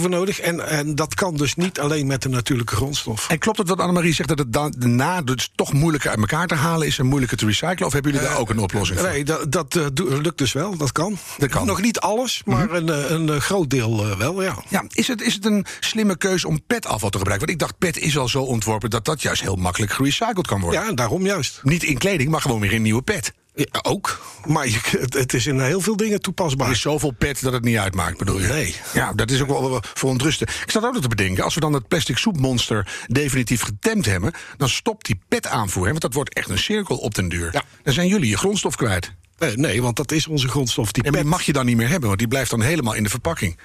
voor 0.01 0.11
nodig. 0.11 0.41
En, 0.41 0.69
en 0.69 0.95
dat 0.95 1.15
kan 1.15 1.37
dus 1.37 1.55
niet 1.55 1.81
alleen 1.81 2.07
met 2.07 2.23
de 2.23 2.29
natuurlijke 2.29 2.77
grondstof. 2.77 3.29
En 3.29 3.39
klopt 3.39 3.59
het 3.59 3.69
wat 3.69 3.81
Annemarie 3.81 4.15
zegt 4.15 4.29
dat 4.29 4.39
het 4.39 4.53
daarna 4.53 5.23
dus 5.23 5.51
toch 5.55 5.73
moeilijker 5.73 6.11
uit 6.11 6.19
elkaar 6.19 6.47
te 6.47 6.55
halen 6.55 6.87
is 6.87 6.99
en 6.99 7.07
moeilijker 7.07 7.37
te 7.37 7.47
recyclen? 7.47 7.87
Of 7.87 7.93
hebben 7.93 8.13
jullie 8.13 8.29
daar 8.29 8.39
ook 8.39 8.51
een 8.51 8.59
oplossing 8.59 8.99
voor? 8.99 9.09
Nee, 9.09 9.25
dat, 9.25 9.53
dat 9.53 9.77
eh, 9.77 9.87
lukt 9.95 10.39
dus 10.39 10.53
wel. 10.53 10.77
Dat 10.77 10.93
kan. 10.93 11.19
Dat 11.39 11.49
kan. 11.49 11.67
Nog 11.67 11.81
niet 11.81 11.99
alles, 12.01 12.43
maar 12.45 12.71
een, 12.71 12.89
eh, 12.89 13.11
een 13.11 13.29
eh, 13.29 13.37
groot 13.37 13.71
deel 13.71 14.11
eh, 14.11 14.19
wel, 14.19 14.43
ja. 14.43 14.57
Ja, 14.69 14.85
is 14.89 15.09
het, 15.09 15.21
is 15.21 15.35
het 15.35 15.45
een 15.45 15.67
slimme 15.81 16.17
keuze 16.17 16.49
om 16.49 16.63
petafval 16.67 17.11
te 17.11 17.19
gebruiken? 17.19 17.47
Want 17.47 17.61
ik 17.61 17.67
dacht, 17.69 17.79
pet 17.79 17.99
is 17.99 18.19
al 18.19 18.29
zo 18.29 18.43
ontworpen 18.43 18.91
dat 18.91 19.05
dat 19.05 19.23
juist 19.23 19.43
heel 19.43 19.57
makkelijk 19.57 19.93
gerecycled 19.93 20.47
kan 20.47 20.61
worden. 20.61 20.85
Ja, 20.85 20.93
daarom 20.93 21.27
juist. 21.27 21.61
Niet 21.63 21.83
in 21.83 21.99
kleding, 21.99 22.31
maar 22.31 22.41
gewoon 22.41 22.61
weer 22.61 22.73
in 22.73 22.83
nieuwe 22.83 23.03
pet. 23.03 23.33
Ja, 23.57 23.81
ook. 23.83 24.21
Maar 24.47 24.69
je, 24.69 24.81
het, 25.09 25.35
is 25.35 25.47
in 25.47 25.61
heel 25.61 25.81
veel 25.81 25.97
dingen 25.97 26.21
toepasbaar. 26.21 26.67
Er 26.67 26.73
is 26.73 26.81
zoveel 26.81 27.11
pet 27.11 27.43
dat 27.43 27.53
het 27.53 27.65
niet 27.65 27.77
uitmaakt, 27.77 28.19
bedoel 28.19 28.41
je? 28.41 28.47
Nee. 28.47 28.75
Ja, 28.93 29.13
dat 29.13 29.31
is 29.31 29.41
ook 29.43 29.49
wel 29.49 29.83
verontrustend. 29.95 30.51
Ik 30.51 30.71
zat 30.71 30.85
ook 30.85 30.93
nog 30.93 31.03
te 31.03 31.09
bedenken, 31.09 31.45
als 31.45 31.55
we 31.55 31.61
dan 31.61 31.73
het 31.73 31.89
plastic 31.89 32.19
soepmonster 32.19 33.05
definitief 33.07 33.63
getemd 33.63 34.07
hebben, 34.07 34.33
dan 34.57 34.69
stopt 34.69 35.07
die 35.07 35.21
petaanvoer, 35.29 35.83
hè, 35.83 35.91
want 35.91 36.03
dat 36.03 36.15
wordt 36.15 36.35
echt 36.35 36.49
een 36.49 36.59
cirkel 36.59 36.97
op 36.97 37.15
den 37.15 37.29
duur. 37.29 37.49
Ja. 37.53 37.63
Dan 37.83 37.93
zijn 37.93 38.09
jullie 38.09 38.29
je 38.29 38.37
grondstof 38.37 38.77
kwijt. 38.77 39.13
Eh, 39.39 39.55
nee, 39.55 39.83
want 39.83 39.97
dat 39.97 40.13
is 40.13 40.27
onze 40.27 40.49
grondstof. 40.49 40.93
Die 40.93 41.03
En 41.03 41.13
die 41.13 41.21
pet. 41.21 41.31
mag 41.31 41.43
je 41.43 41.53
dan 41.53 41.67
niet 41.67 41.77
meer 41.77 41.89
hebben, 41.89 42.07
want 42.07 42.19
die 42.19 42.29
blijft 42.29 42.51
dan 42.51 42.63
helemaal 42.63 42.95
in 42.95 43.03
de 43.03 43.11
verpakking. 43.11 43.59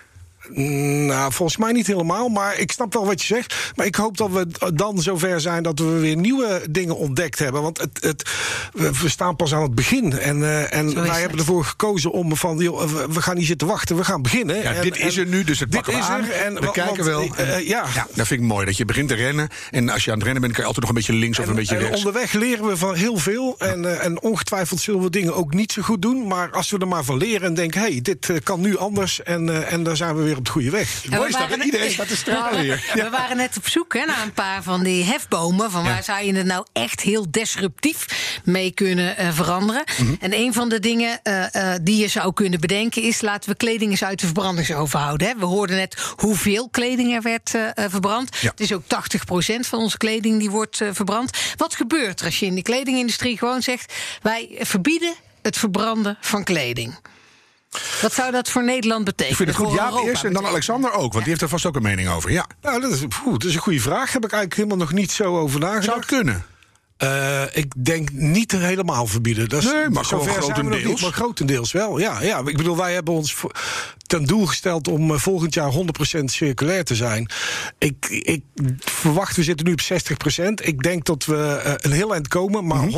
Nou, 0.50 1.32
volgens 1.34 1.58
mij 1.58 1.72
niet 1.72 1.88
helemaal. 1.88 2.30
Maar 2.30 2.58
ik 2.60 2.72
snap 2.72 2.94
wel 2.94 3.06
wat 3.06 3.22
je 3.22 3.28
zegt. 3.28 3.72
Maar 3.76 3.86
ik 3.86 3.96
hoop 3.96 4.18
dat 4.18 4.32
we 4.32 4.48
dan 4.74 5.02
zover 5.02 5.42
zijn 5.42 5.64
dat 5.64 5.80
we 5.80 5.86
weer 6.00 6.16
nieuwe 6.16 6.62
dingen 6.70 6.98
ontdekt 6.98 7.40
hebben. 7.40 7.62
Want 7.62 7.78
het, 7.78 7.98
het, 8.04 8.30
we 8.74 8.92
we 9.02 9.10
staan 9.10 9.36
pas 9.36 9.54
aan 9.54 9.62
het 9.62 9.76
begin. 9.76 10.20
En, 10.20 10.44
eh, 10.44 10.74
en 10.74 10.88
is 10.88 10.94
wij 10.94 11.04
het. 11.08 11.20
hebben 11.20 11.38
ervoor 11.40 11.66
gekozen 11.66 12.12
om 12.12 12.36
van, 12.36 12.58
joh, 12.58 12.82
we, 12.84 13.06
we 13.10 13.22
gaan 13.22 13.36
niet 13.38 13.46
zitten 13.46 13.68
wachten, 13.68 13.96
we 13.96 14.04
gaan 14.04 14.22
beginnen. 14.22 14.56
Ja, 14.62 14.74
En- 14.74 14.82
dit 14.82 14.98
is 14.98 15.18
er 15.18 15.26
nu, 15.28 15.44
dus 15.44 15.60
het 15.60 15.72
dit 15.72 15.82
pakken 15.82 15.94
we 16.00 16.06
is 16.06 16.12
aan. 16.14 16.24
er. 16.24 16.32
En, 16.32 16.54
we 16.54 16.72
kijken 16.72 16.86
want, 16.86 17.36
wel. 17.36 17.36
eh, 17.46 17.56
eh, 17.58 17.68
ja. 17.68 17.86
ja, 17.94 18.08
dat 18.16 18.28
vind 18.28 18.42
ik 18.42 18.48
mooi, 18.48 18.66
dat 18.66 18.78
je 18.78 18.86
begint 18.86 19.08
te 19.08 19.16
rennen. 19.16 19.48
En 19.72 19.90
als 19.90 20.04
je 20.06 20.10
aan 20.12 20.16
het 20.18 20.24
rennen 20.26 20.42
bent, 20.42 20.54
kan 20.54 20.62
je 20.64 20.68
altijd 20.68 20.86
nog 20.88 20.96
een 20.96 21.02
beetje 21.06 21.20
links 21.20 21.40
of 21.40 21.48
een 21.48 21.56
beetje 21.56 21.76
En 21.76 21.82
rechts. 21.82 21.98
onderweg 21.98 22.34
leren 22.34 22.68
we 22.68 22.78
van 22.78 22.96
heel 22.96 23.18
veel. 23.18 23.56
En, 23.58 23.86
eh, 23.86 24.06
en 24.06 24.22
ongetwijfeld 24.22 24.80
zullen 24.80 25.02
we 25.02 25.10
dingen 25.10 25.36
ook 25.36 25.54
niet 25.54 25.72
zo 25.72 25.82
goed 25.82 26.02
doen. 26.02 26.28
Maar 26.28 26.52
als 26.52 26.70
we 26.72 26.78
er 26.78 26.88
maar 26.88 27.04
van 27.04 27.18
leren 27.18 27.48
en 27.48 27.54
denken: 27.54 27.82
hé, 27.82 27.88
hey, 27.92 28.02
dit 28.02 28.30
eh, 28.30 28.36
kan 28.44 28.62
nu 28.62 28.78
anders. 28.78 29.24
En, 29.24 29.50
eh, 29.50 29.74
en 29.74 29.84
dan 29.84 29.96
zijn 29.98 30.16
we 30.16 30.22
weer 30.24 30.41
op 30.42 30.48
de 30.48 30.52
goede 30.52 30.70
weg. 30.70 31.02
Dat, 31.02 31.64
iedereen 31.64 31.92
staat 31.92 32.08
te 32.08 32.16
stralen 32.16 32.60
hier. 32.60 32.92
We 32.94 33.10
waren 33.10 33.38
net 33.38 33.58
op 33.58 33.68
zoek 33.68 33.94
hè, 33.94 34.06
naar 34.06 34.22
een 34.24 34.34
paar 34.34 34.64
van 34.64 34.84
die 34.84 35.04
hefbomen. 35.04 35.72
Van 35.72 35.84
waar 35.84 36.04
zou 36.04 36.24
je 36.24 36.34
het 36.34 36.46
nou 36.46 36.66
echt 36.74 37.02
heel 37.02 37.26
disruptief 37.32 38.06
mee 38.44 38.72
kunnen 38.72 39.18
eh, 39.18 39.34
veranderen? 39.34 39.84
Mhm. 39.98 40.14
En 40.20 40.34
een 40.34 40.54
van 40.54 40.70
de 40.70 40.80
dingen 40.80 41.20
eh, 41.24 41.74
eh, 41.74 41.80
die 41.82 41.98
je 41.98 42.08
zou 42.08 42.34
kunnen 42.34 42.60
bedenken 42.60 43.02
is: 43.02 43.22
laten 43.22 43.50
we 43.50 43.56
kleding 43.56 43.92
eens 43.92 44.04
uit 44.04 44.20
de 44.20 44.26
verbrandingsoven 44.26 45.00
houden. 45.00 45.28
Hè. 45.28 45.34
We 45.38 45.46
hoorden 45.46 45.76
net 45.76 46.14
hoeveel 46.16 46.70
kleding 46.70 47.14
er 47.14 47.22
werd 47.22 47.50
verbrand. 47.76 48.38
Ja. 48.42 48.50
Het 48.50 48.60
is 48.60 48.74
ook 48.74 48.84
80% 48.84 48.88
van 49.60 49.80
onze 49.80 49.98
kleding 49.98 50.40
die 50.40 50.50
wordt 50.50 50.82
verbrand. 50.92 51.38
Wat 51.56 51.76
gebeurt 51.76 52.20
er 52.20 52.26
als 52.26 52.40
je 52.40 52.46
in 52.46 52.56
de 52.56 52.62
kledingindustrie 52.62 53.38
gewoon 53.38 53.62
zegt: 53.62 53.94
wij 54.22 54.58
verbieden 54.60 55.14
het 55.42 55.58
verbranden 55.58 56.18
van 56.22 56.44
kleding? 56.44 56.96
Wat 58.02 58.14
zou 58.14 58.32
dat 58.32 58.50
voor 58.50 58.64
Nederland 58.64 59.06
betekenen? 59.06 59.32
Ik 59.32 59.36
vind 59.38 59.50
het 59.50 59.58
goed. 59.58 59.68
Voor 59.68 59.76
Ja, 59.76 59.86
Europa 59.86 60.08
eerst 60.10 60.24
en 60.24 60.34
dan 60.34 60.44
betekenen? 60.44 60.50
Alexander 60.52 60.92
ook, 60.92 61.12
want 61.12 61.18
die 61.24 61.30
heeft 61.30 61.42
er 61.42 61.50
vast 61.50 61.66
ook 61.66 61.76
een 61.76 61.82
mening 61.82 62.10
over. 62.10 62.32
Ja, 62.32 62.46
Nou, 62.62 62.82
dat 62.82 62.92
is, 62.92 63.00
poeh, 63.24 63.32
dat 63.38 63.44
is 63.44 63.54
een 63.56 63.62
goede 63.62 63.80
vraag. 63.80 64.14
Heb 64.14 64.26
ik 64.26 64.32
eigenlijk 64.32 64.56
helemaal 64.56 64.78
nog 64.78 64.92
niet 64.94 65.12
zo 65.12 65.38
over 65.40 65.60
nagedacht. 65.60 65.86
zou 65.86 65.98
het 65.98 66.06
kunnen? 66.06 66.46
Eh, 66.98 67.44
ik 67.54 67.74
denk 67.86 68.12
niet 68.12 68.52
helemaal 68.52 69.06
verbieden. 69.08 69.50
Dat 69.50 69.64
is, 69.64 69.72
Nee, 69.72 69.90
maar 69.90 70.06
zover 70.06 70.32
gewoon 70.32 70.44
zijn 70.44 70.58
we 70.58 70.64
nog 70.64 70.72
grotendeels. 70.72 70.94
Niet, 70.94 71.02
maar 71.02 71.12
grotendeels 71.20 71.72
wel, 71.72 71.98
ja, 72.00 72.22
ja. 72.22 72.42
Ik 72.46 72.58
bedoel, 72.58 72.78
wij 72.78 72.94
hebben 72.94 73.14
ons 73.14 73.34
voor- 73.34 73.52
ten 74.12 74.26
doel 74.26 74.46
gesteld 74.46 74.88
om 74.88 75.12
eh, 75.12 75.18
volgend 75.18 75.54
jaar 75.54 75.72
100% 76.20 76.24
circulair 76.26 76.84
te 76.84 76.96
zijn. 76.96 77.30
Ik, 77.78 78.06
ik 78.10 78.44
verwacht, 78.80 79.36
we 79.36 79.44
zitten 79.44 79.66
nu 79.66 79.72
op 79.72 79.82
60%. 79.82 80.44
Ik 80.64 80.84
denk 80.84 81.06
dat 81.06 81.26
we 81.26 81.62
eh, 81.64 81.74
een 81.78 81.92
heel 81.92 82.14
eind 82.14 82.28
komen, 82.28 82.68
maar 82.68 82.88
100% 82.88 82.90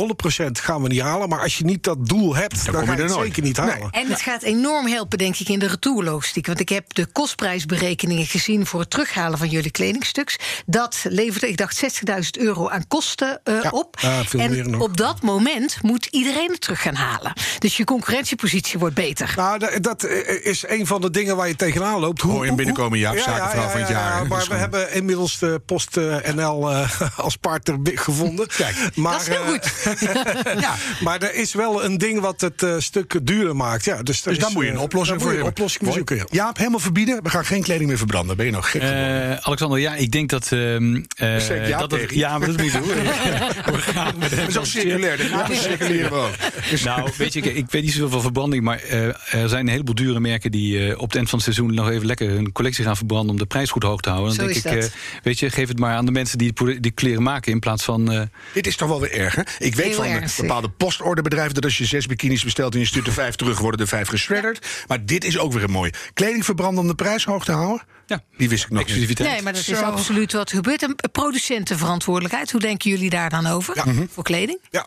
gaan 0.52 0.82
we 0.82 0.88
niet 0.88 1.00
halen. 1.00 1.28
Maar 1.28 1.40
als 1.40 1.58
je 1.58 1.64
niet 1.64 1.82
dat 1.82 2.06
doel 2.06 2.34
hebt, 2.36 2.64
dan, 2.72 2.80
je 2.80 2.86
ga 2.86 2.94
je 2.94 3.02
het 3.02 3.10
nooit. 3.10 3.26
zeker 3.26 3.42
niet 3.42 3.56
Nee. 3.56 3.68
halen. 3.70 3.90
En 3.90 4.08
het 4.08 4.20
gaat 4.20 4.42
enorm 4.42 4.86
helpen, 4.86 5.18
denk 5.18 5.36
ik, 5.36 5.48
in 5.48 5.58
de 5.58 5.66
retourlogistiek. 5.66 6.46
Want 6.46 6.60
ik 6.60 6.68
heb 6.68 6.94
de 6.94 7.06
kostprijsberekeningen 7.06 8.26
gezien 8.26 8.66
voor 8.66 8.80
het 8.80 8.90
terughalen 8.90 9.38
van 9.38 9.48
jullie 9.48 9.70
kledingstuks. 9.70 10.36
Dat 10.66 11.04
leverde, 11.08 11.48
ik 11.48 11.56
dacht, 11.56 11.82
60.000 12.24 12.42
euro 12.42 12.68
aan 12.68 12.86
kosten 12.88 13.40
eh, 13.44 13.62
Ja, 13.62 13.70
op. 13.70 13.96
en 14.36 14.80
op 14.80 14.96
dat 14.96 15.22
moment 15.22 15.82
moet 15.82 16.06
iedereen 16.06 16.50
het 16.50 16.60
terug 16.60 16.82
gaan 16.82 16.94
halen. 16.94 17.32
Dus 17.58 17.76
je 17.76 17.84
concurrentiepositie 17.84 18.78
wordt 18.78 18.94
beter. 18.94 19.32
Nou, 19.36 19.58
dat, 19.58 19.82
dat 19.82 20.04
is 20.42 20.64
een 20.66 20.86
van 20.86 21.00
de 21.00 21.03
dingen 21.12 21.36
waar 21.36 21.48
je 21.48 21.56
tegenaan 21.56 22.00
loopt. 22.00 22.20
Hoor 22.20 22.40
je 22.40 22.46
hem 22.46 22.56
binnenkomen, 22.56 22.98
Jaap, 22.98 23.16
zakenvrouw 23.18 23.68
van 23.68 23.80
het 23.80 23.88
jaar? 23.88 24.18
Dat 24.18 24.28
Maar 24.28 24.38
we 24.38 24.44
gewoon- 24.44 24.58
hebben 24.60 24.92
inmiddels 24.92 25.38
de 25.38 25.60
Post 25.66 25.96
eh, 25.96 26.16
NL 26.34 26.70
eh, 26.70 26.90
als 27.16 27.36
partner 27.36 27.78
gevonden. 27.84 28.46
Kijk, 28.56 28.76
maar, 28.94 29.12
dat 29.12 29.20
is 29.20 29.28
heel 29.28 29.44
eh, 29.44 29.48
goed. 29.50 29.70
ja, 30.66 30.74
maar 31.00 31.22
er 31.22 31.34
is 31.34 31.54
wel 31.54 31.84
een 31.84 31.98
ding 31.98 32.20
wat 32.20 32.40
het 32.40 32.66
stuk 32.78 33.26
duurder 33.26 33.56
maakt. 33.56 33.84
Ja, 33.84 34.02
dus 34.02 34.22
Dus 34.22 34.38
daar 34.38 34.50
moet 34.52 34.64
je 34.64 34.70
een 34.70 34.78
oplossing 34.78 35.20
voor 35.20 35.30
hebben. 35.30 35.48
oplossing 35.48 35.84
voor 35.84 35.92
zoeken. 35.92 36.16
Ja. 36.16 36.24
Jaap, 36.30 36.56
helemaal 36.56 36.78
verbieden. 36.80 37.22
We 37.22 37.30
gaan 37.30 37.44
geen 37.44 37.62
kleding 37.62 37.88
meer 37.88 37.98
verbranden. 37.98 38.36
Ben 38.36 38.46
je 38.46 38.52
nou 38.52 38.64
gek 38.64 38.82
geworden? 38.82 39.30
Eh, 39.32 39.46
Alexander, 39.46 39.78
ja, 39.78 39.94
ik 39.94 40.10
denk 40.10 40.30
dat. 40.30 40.52
ehm, 40.52 41.02
eh, 41.16 41.78
dat 41.78 41.90
het- 41.90 42.14
ja, 42.14 42.38
maar 42.38 42.48
dat 42.48 42.60
niet 42.60 42.72
doen. 42.72 42.82
We 43.74 43.78
gaan 43.78 44.14
met 44.18 44.30
Dat 44.30 44.58
ook 44.58 44.66
circulair. 44.66 45.16
De 45.16 45.48
circuleren 45.50 46.10
we 46.10 46.16
ook. 46.16 46.32
Dus- 46.70 46.82
Nou, 46.84 47.10
weet 47.16 47.32
je, 47.32 47.40
ik, 47.40 47.54
ik 47.54 47.64
weet 47.70 47.82
niet 47.82 47.92
zoveel 47.92 48.08
van 48.08 48.20
verbranding, 48.20 48.62
maar 48.64 48.82
er 49.30 49.48
zijn 49.48 49.66
een 49.66 49.68
heleboel 49.72 49.94
dure 49.94 50.20
merken 50.20 50.50
die 50.50 50.93
eh, 50.94 51.00
op 51.00 51.06
het 51.06 51.16
eind 51.16 51.28
van 51.28 51.38
het 51.38 51.54
seizoen 51.54 51.74
nog 51.74 51.90
even 51.90 52.06
lekker 52.06 52.28
hun 52.30 52.52
collectie 52.52 52.84
gaan 52.84 52.96
verbranden 52.96 53.30
om 53.30 53.36
de 53.38 53.46
prijs 53.46 53.70
goed 53.70 53.82
hoog 53.82 54.00
te 54.00 54.10
houden. 54.10 54.36
Dan 54.36 54.46
Zo 54.46 54.52
denk 54.52 54.64
is 54.64 54.72
ik, 54.72 54.80
dat. 54.80 54.90
eh, 54.90 55.22
weet 55.22 55.38
je, 55.38 55.50
geef 55.50 55.68
het 55.68 55.78
maar 55.78 55.94
aan 55.96 56.04
de 56.06 56.12
mensen 56.12 56.38
die, 56.38 56.80
die 56.80 56.90
kleren 56.90 57.22
maken 57.22 57.52
in 57.52 57.58
plaats 57.60 57.84
van. 57.84 58.12
eh, 58.12 58.22
Dit 58.52 58.66
is 58.66 58.76
toch 58.76 58.88
wel 58.88 59.00
weer 59.00 59.12
erg, 59.12 59.34
hè? 59.34 59.42
Ik 59.58 59.74
weet 59.74 59.86
Heel 59.86 59.94
van 59.94 60.04
ernstig. 60.06 60.40
bepaalde 60.40 60.68
postorderbedrijven... 60.68 61.54
dat 61.54 61.64
als 61.64 61.78
je 61.78 61.84
zes 61.84 62.06
bikinis 62.06 62.44
bestelt 62.44 62.74
en 62.74 62.80
je 62.80 62.86
stuurt 62.86 63.06
er 63.06 63.12
vijf 63.12 63.34
terug... 63.34 63.58
worden 63.58 63.80
er 63.80 63.86
vijf 63.88 64.08
geschredderd. 64.08 64.66
Maar 64.86 65.04
dit 65.06 65.24
is 65.24 65.38
ook 65.38 65.52
weer 65.52 65.62
een 65.62 65.70
mooi. 65.70 65.90
Kleding 66.14 66.44
verbranden 66.44 66.80
om 66.82 66.88
de 66.88 66.94
prijs 66.94 67.24
hoog 67.24 67.44
te 67.44 67.52
houden? 67.52 67.86
ja, 68.06 68.22
Die 68.36 68.48
wist 68.48 68.64
ik 68.64 68.68
nog 68.70 68.78
niet. 68.78 68.86
exclusiviteit. 68.88 69.30
Nee, 69.30 69.42
maar 69.42 69.52
dat 69.52 69.60
is 69.60 69.66
Zo. 69.78 69.82
absoluut 69.84 70.32
wat 70.32 70.48
er 70.50 70.56
gebeurt. 70.56 70.82
En 70.82 70.94
producentenverantwoordelijkheid, 71.12 72.50
hoe 72.50 72.60
denken 72.60 72.90
jullie 72.90 73.10
daar 73.10 73.30
dan 73.30 73.46
over? 73.46 73.82
Mhm. 73.84 74.06
Voor 74.10 74.24
kleding? 74.24 74.58
Ja. 74.70 74.86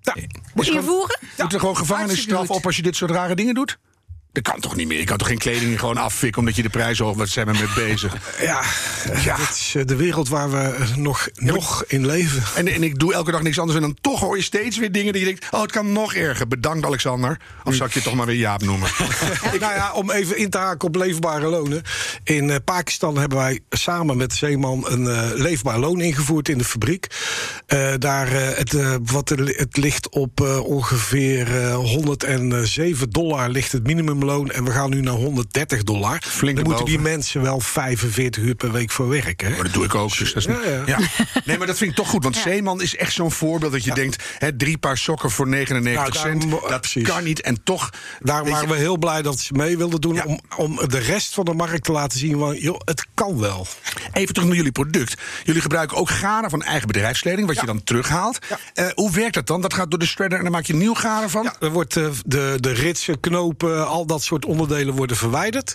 Ja. 0.00 0.16
Moet 0.54 0.68
invoeren? 0.68 1.18
Moet 1.38 1.52
er 1.52 1.60
gewoon 1.60 1.76
gevangenisstraf 1.76 2.50
op 2.50 2.66
als 2.66 2.76
je 2.76 2.82
dit 2.82 2.96
soort 2.96 3.10
rare 3.10 3.34
dingen 3.34 3.54
doet? 3.54 3.78
Dat 4.36 4.52
kan 4.52 4.60
toch 4.60 4.76
niet 4.76 4.88
meer? 4.88 4.98
Je 4.98 5.04
kan 5.04 5.16
toch 5.16 5.28
geen 5.28 5.38
kleding 5.38 5.80
gewoon 5.80 5.96
afvikken 5.96 6.40
omdat 6.40 6.56
je 6.56 6.62
de 6.62 6.68
prijs 6.68 6.98
hoog... 6.98 7.16
Wat 7.16 7.28
zijn 7.28 7.46
we 7.46 7.52
mee 7.52 7.86
bezig? 7.86 8.16
Ja, 8.40 8.62
ja. 9.24 9.36
dit 9.36 9.50
is 9.50 9.74
eh, 9.76 9.84
de 9.84 9.96
wereld 9.96 10.28
waar 10.28 10.50
we 10.50 10.58
eh, 10.58 10.96
nog, 10.96 11.28
nog 11.34 11.84
in 11.86 12.06
leven. 12.06 12.42
En, 12.54 12.68
en 12.68 12.82
ik 12.82 12.98
doe 12.98 13.14
elke 13.14 13.30
dag 13.30 13.42
niks 13.42 13.58
anders 13.58 13.78
en 13.78 13.84
dan 13.84 13.96
toch 14.00 14.20
hoor 14.20 14.36
je 14.36 14.42
steeds 14.42 14.78
weer 14.78 14.92
dingen 14.92 15.12
die 15.12 15.22
je 15.22 15.28
denkt... 15.28 15.46
oh, 15.50 15.60
het 15.60 15.72
kan 15.72 15.92
nog 15.92 16.14
erger. 16.14 16.48
Bedankt, 16.48 16.86
Alexander. 16.86 17.40
Of 17.64 17.74
zal 17.74 17.86
ik 17.86 17.92
je 17.92 18.02
toch 18.02 18.14
maar 18.14 18.26
weer 18.26 18.36
Jaap 18.36 18.62
noemen? 18.62 18.88
nou 19.60 19.74
ja, 19.74 19.92
om 19.92 20.10
even 20.10 20.36
in 20.36 20.50
te 20.50 20.58
haken 20.58 20.88
op 20.88 20.94
leefbare 20.94 21.46
lonen. 21.46 21.82
In 22.24 22.50
eh, 22.50 22.56
Pakistan 22.64 23.18
hebben 23.18 23.38
wij 23.38 23.60
samen 23.70 24.16
met 24.16 24.32
Zeeman 24.32 24.84
een 24.88 25.34
leefbaar 25.34 25.78
loon 25.78 26.00
ingevoerd 26.00 26.48
in 26.48 26.58
de 26.58 26.64
fabriek. 26.64 27.06
Daar, 27.98 28.30
het, 28.30 28.76
wat 29.02 29.28
het 29.28 29.76
ligt 29.76 30.08
op 30.08 30.40
ongeveer 30.64 31.56
eh, 31.56 31.74
107 31.74 33.10
dollar 33.10 33.48
ligt 33.48 33.72
het 33.72 33.86
minimumloon. 34.26 34.50
En 34.56 34.64
we 34.64 34.70
gaan 34.70 34.90
nu 34.90 35.00
naar 35.00 35.14
130 35.14 35.82
dollar. 35.82 36.22
Flink 36.26 36.56
Dan 36.56 36.64
moeten 36.66 36.84
die 36.84 36.98
mensen 36.98 37.42
wel 37.42 37.60
45 37.60 38.42
uur 38.42 38.54
per 38.54 38.72
week 38.72 38.90
voor 38.90 39.08
werken. 39.08 39.46
hè? 39.48 39.54
Maar 39.54 39.64
dat 39.64 39.72
doe 39.72 39.84
ik 39.84 39.94
ook. 39.94 40.18
Dus 40.18 40.32
dat 40.32 40.36
is 40.36 40.44
Ja, 40.44 40.58
niet- 40.58 40.86
ja. 40.86 40.98
ja. 40.98 40.98
Nee, 41.44 41.58
maar 41.58 41.66
dat 41.66 41.76
vind 41.76 41.90
ik 41.90 41.96
toch 41.96 42.08
goed. 42.08 42.22
Want 42.22 42.36
Zeeman 42.36 42.82
is 42.82 42.96
echt 42.96 43.12
zo'n 43.12 43.30
voorbeeld 43.32 43.72
dat 43.72 43.84
je 43.84 43.94
denkt... 43.94 44.22
Hè, 44.38 44.56
drie 44.56 44.78
paar 44.78 44.98
sokken 44.98 45.30
voor 45.30 45.48
99 45.48 46.02
Nou, 46.22 46.26
cent. 46.28 46.50
daarom- 46.50 46.70
Dat 46.70 46.80
precies. 46.80 47.06
kan 47.08 47.24
niet. 47.24 47.40
En 47.40 47.62
toch... 47.64 47.90
Daar 48.20 48.44
waren 48.44 48.68
je- 48.68 48.72
we 48.74 48.78
heel 48.78 48.98
blij 48.98 49.22
dat 49.22 49.38
ze 49.40 49.52
mee 49.52 49.76
wilden 49.76 50.00
doen. 50.00 50.14
Ja. 50.14 50.24
Om, 50.24 50.40
om 50.56 50.78
de 50.88 50.98
rest 50.98 51.34
van 51.34 51.44
de 51.44 51.52
markt 51.54 51.84
te 51.84 51.92
laten 51.92 52.18
zien. 52.18 52.38
Van, 52.38 52.56
joh, 52.56 52.80
het 52.84 53.06
kan 53.14 53.38
wel. 53.40 53.66
Even 54.12 54.34
terug 54.34 54.48
naar 54.48 54.56
jullie 54.58 54.72
product. 54.72 55.14
Jullie 55.44 55.60
gebruiken 55.62 55.96
ook 55.96 56.10
garen 56.10 56.50
van 56.50 56.62
eigen 56.62 56.86
bedrijfskleding... 56.86 57.46
wat 57.46 57.60
je 57.60 57.66
dan 57.66 57.84
terughaalt. 57.84 58.38
Eh, 58.74 58.86
hoe 58.94 59.10
werkt 59.12 59.34
dat 59.34 59.46
dan? 59.46 59.60
Dat 59.60 59.74
gaat 59.74 59.90
door 59.90 59.98
de 59.98 60.06
shredder 60.06 60.38
en 60.38 60.44
dan 60.44 60.52
maak 60.52 60.64
je 60.66 60.74
nieuw 60.74 60.94
garen 60.94 61.30
van? 61.30 61.42
Ja, 61.42 61.54
er 61.60 61.70
wordt 61.70 61.96
eh, 61.96 62.06
de, 62.26 62.56
de 62.60 62.70
ritsen, 62.72 63.20
knopen, 63.20 63.86
al 63.88 64.06
dat 64.06 64.15
soort 64.22 64.44
onderdelen 64.44 64.94
worden 64.94 65.16
verwijderd. 65.16 65.74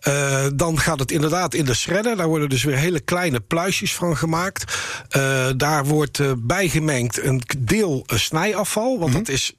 Eh, 0.00 0.46
dan 0.54 0.78
gaat 0.78 0.98
het 0.98 1.10
inderdaad 1.10 1.54
in 1.54 1.64
de 1.64 1.74
shredder. 1.74 2.16
Daar 2.16 2.28
worden 2.28 2.48
dus 2.48 2.64
weer 2.64 2.76
hele 2.76 3.00
kleine 3.00 3.40
pluisjes 3.40 3.94
van 3.94 4.16
gemaakt. 4.16 4.76
Eh, 5.08 5.48
daar 5.56 5.84
wordt 5.84 6.18
eh, 6.20 6.32
bijgemengd 6.38 7.22
een 7.22 7.42
deel 7.58 8.04
snijafval. 8.06 8.98
Want 8.98 9.12
dat 9.12 9.28
is 9.28 9.54